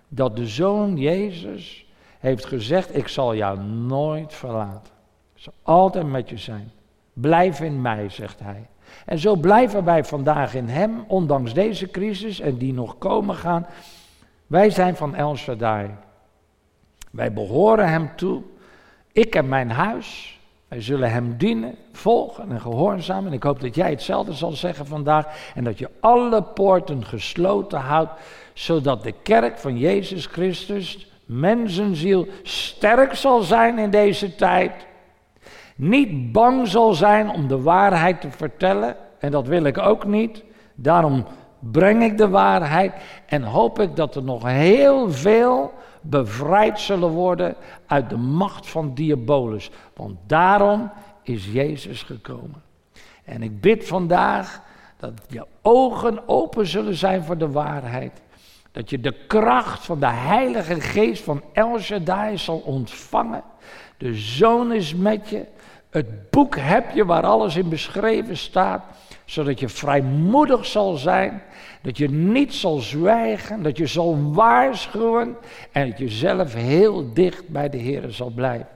dat 0.08 0.36
de 0.36 0.46
Zoon 0.46 0.96
Jezus 0.96 1.86
heeft 2.18 2.44
gezegd, 2.44 2.96
ik 2.96 3.08
zal 3.08 3.34
jou 3.34 3.58
nooit 3.60 4.34
verlaten. 4.34 4.92
Ik 5.34 5.40
zal 5.42 5.52
altijd 5.62 6.06
met 6.06 6.28
je 6.28 6.36
zijn. 6.36 6.70
Blijf 7.12 7.60
in 7.60 7.80
mij, 7.80 8.08
zegt 8.08 8.40
hij. 8.40 8.68
En 9.06 9.18
zo 9.18 9.36
blijven 9.36 9.84
wij 9.84 10.04
vandaag 10.04 10.54
in 10.54 10.68
hem, 10.68 11.04
ondanks 11.06 11.54
deze 11.54 11.90
crisis 11.90 12.40
en 12.40 12.56
die 12.56 12.72
nog 12.72 12.98
komen 12.98 13.34
gaan. 13.34 13.66
Wij 14.46 14.70
zijn 14.70 14.96
van 14.96 15.14
El 15.14 15.36
Shaddai. 15.36 15.90
Wij 17.10 17.32
behoren 17.32 17.88
hem 17.88 18.16
toe. 18.16 18.42
Ik 19.12 19.34
heb 19.34 19.46
mijn 19.46 19.70
huis. 19.70 20.33
Wij 20.68 20.80
zullen 20.82 21.10
hem 21.10 21.36
dienen, 21.36 21.74
volgen 21.92 22.50
en 22.50 22.60
gehoorzamen. 22.60 23.26
En 23.26 23.32
ik 23.32 23.42
hoop 23.42 23.60
dat 23.60 23.74
jij 23.74 23.90
hetzelfde 23.90 24.32
zal 24.32 24.52
zeggen 24.52 24.86
vandaag. 24.86 25.52
En 25.54 25.64
dat 25.64 25.78
je 25.78 25.90
alle 26.00 26.42
poorten 26.42 27.04
gesloten 27.04 27.78
houdt, 27.78 28.12
zodat 28.52 29.02
de 29.02 29.12
kerk 29.22 29.58
van 29.58 29.78
Jezus 29.78 30.26
Christus, 30.26 31.10
mensenziel, 31.24 32.26
sterk 32.42 33.14
zal 33.14 33.42
zijn 33.42 33.78
in 33.78 33.90
deze 33.90 34.34
tijd. 34.34 34.72
Niet 35.76 36.32
bang 36.32 36.68
zal 36.68 36.92
zijn 36.92 37.30
om 37.30 37.48
de 37.48 37.60
waarheid 37.60 38.20
te 38.20 38.30
vertellen. 38.30 38.96
En 39.18 39.30
dat 39.30 39.46
wil 39.46 39.64
ik 39.64 39.78
ook 39.78 40.04
niet. 40.04 40.42
Daarom 40.74 41.26
breng 41.58 42.02
ik 42.02 42.18
de 42.18 42.28
waarheid 42.28 42.92
en 43.26 43.42
hoop 43.42 43.80
ik 43.80 43.96
dat 43.96 44.14
er 44.14 44.22
nog 44.22 44.42
heel 44.42 45.10
veel 45.10 45.72
bevrijd 46.04 46.80
zullen 46.80 47.08
worden 47.08 47.56
uit 47.86 48.10
de 48.10 48.16
macht 48.16 48.68
van 48.68 48.94
diabolus. 48.94 49.70
Want 49.94 50.18
daarom 50.26 50.90
is 51.22 51.46
Jezus 51.52 52.02
gekomen. 52.02 52.62
En 53.24 53.42
ik 53.42 53.60
bid 53.60 53.86
vandaag 53.86 54.62
dat 54.96 55.12
je 55.28 55.46
ogen 55.62 56.28
open 56.28 56.66
zullen 56.66 56.94
zijn 56.94 57.22
voor 57.22 57.38
de 57.38 57.50
waarheid. 57.50 58.22
Dat 58.72 58.90
je 58.90 59.00
de 59.00 59.26
kracht 59.26 59.84
van 59.84 60.00
de 60.00 60.06
Heilige 60.06 60.80
Geest 60.80 61.22
van 61.22 61.42
El 61.52 61.78
Shaddai 61.78 62.38
zal 62.38 62.58
ontvangen. 62.58 63.42
De 63.96 64.14
Zoon 64.14 64.72
is 64.72 64.94
met 64.94 65.28
je. 65.28 65.46
Het 65.90 66.30
boek 66.30 66.56
heb 66.56 66.94
je 66.94 67.04
waar 67.04 67.22
alles 67.22 67.56
in 67.56 67.68
beschreven 67.68 68.36
staat 68.36 68.84
zodat 69.24 69.60
je 69.60 69.68
vrijmoedig 69.68 70.66
zal 70.66 70.96
zijn, 70.96 71.42
dat 71.82 71.98
je 71.98 72.10
niet 72.10 72.54
zal 72.54 72.78
zwijgen, 72.78 73.62
dat 73.62 73.76
je 73.76 73.86
zal 73.86 74.32
waarschuwen 74.32 75.36
en 75.72 75.88
dat 75.88 75.98
je 75.98 76.08
zelf 76.08 76.54
heel 76.54 77.12
dicht 77.12 77.48
bij 77.48 77.68
de 77.68 77.78
Heer 77.78 78.10
zal 78.10 78.30
blijven. 78.30 78.68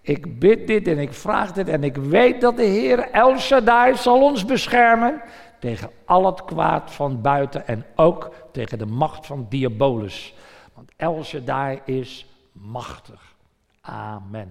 Ik 0.00 0.38
bid 0.38 0.66
dit 0.66 0.88
en 0.88 0.98
ik 0.98 1.12
vraag 1.12 1.52
dit 1.52 1.68
en 1.68 1.84
ik 1.84 1.96
weet 1.96 2.40
dat 2.40 2.56
de 2.56 2.62
Heer 2.62 3.10
El 3.10 3.38
Shaddai 3.38 3.96
zal 3.96 4.22
ons 4.22 4.44
beschermen 4.44 5.22
tegen 5.58 5.90
al 6.04 6.26
het 6.26 6.44
kwaad 6.44 6.92
van 6.92 7.20
buiten 7.20 7.66
en 7.66 7.84
ook 7.94 8.34
tegen 8.52 8.78
de 8.78 8.86
macht 8.86 9.26
van 9.26 9.46
diabolus. 9.48 10.34
Want 10.74 10.92
El 10.96 11.24
Shaddai 11.24 11.80
is 11.84 12.26
machtig. 12.52 13.34
Amen. 13.80 14.50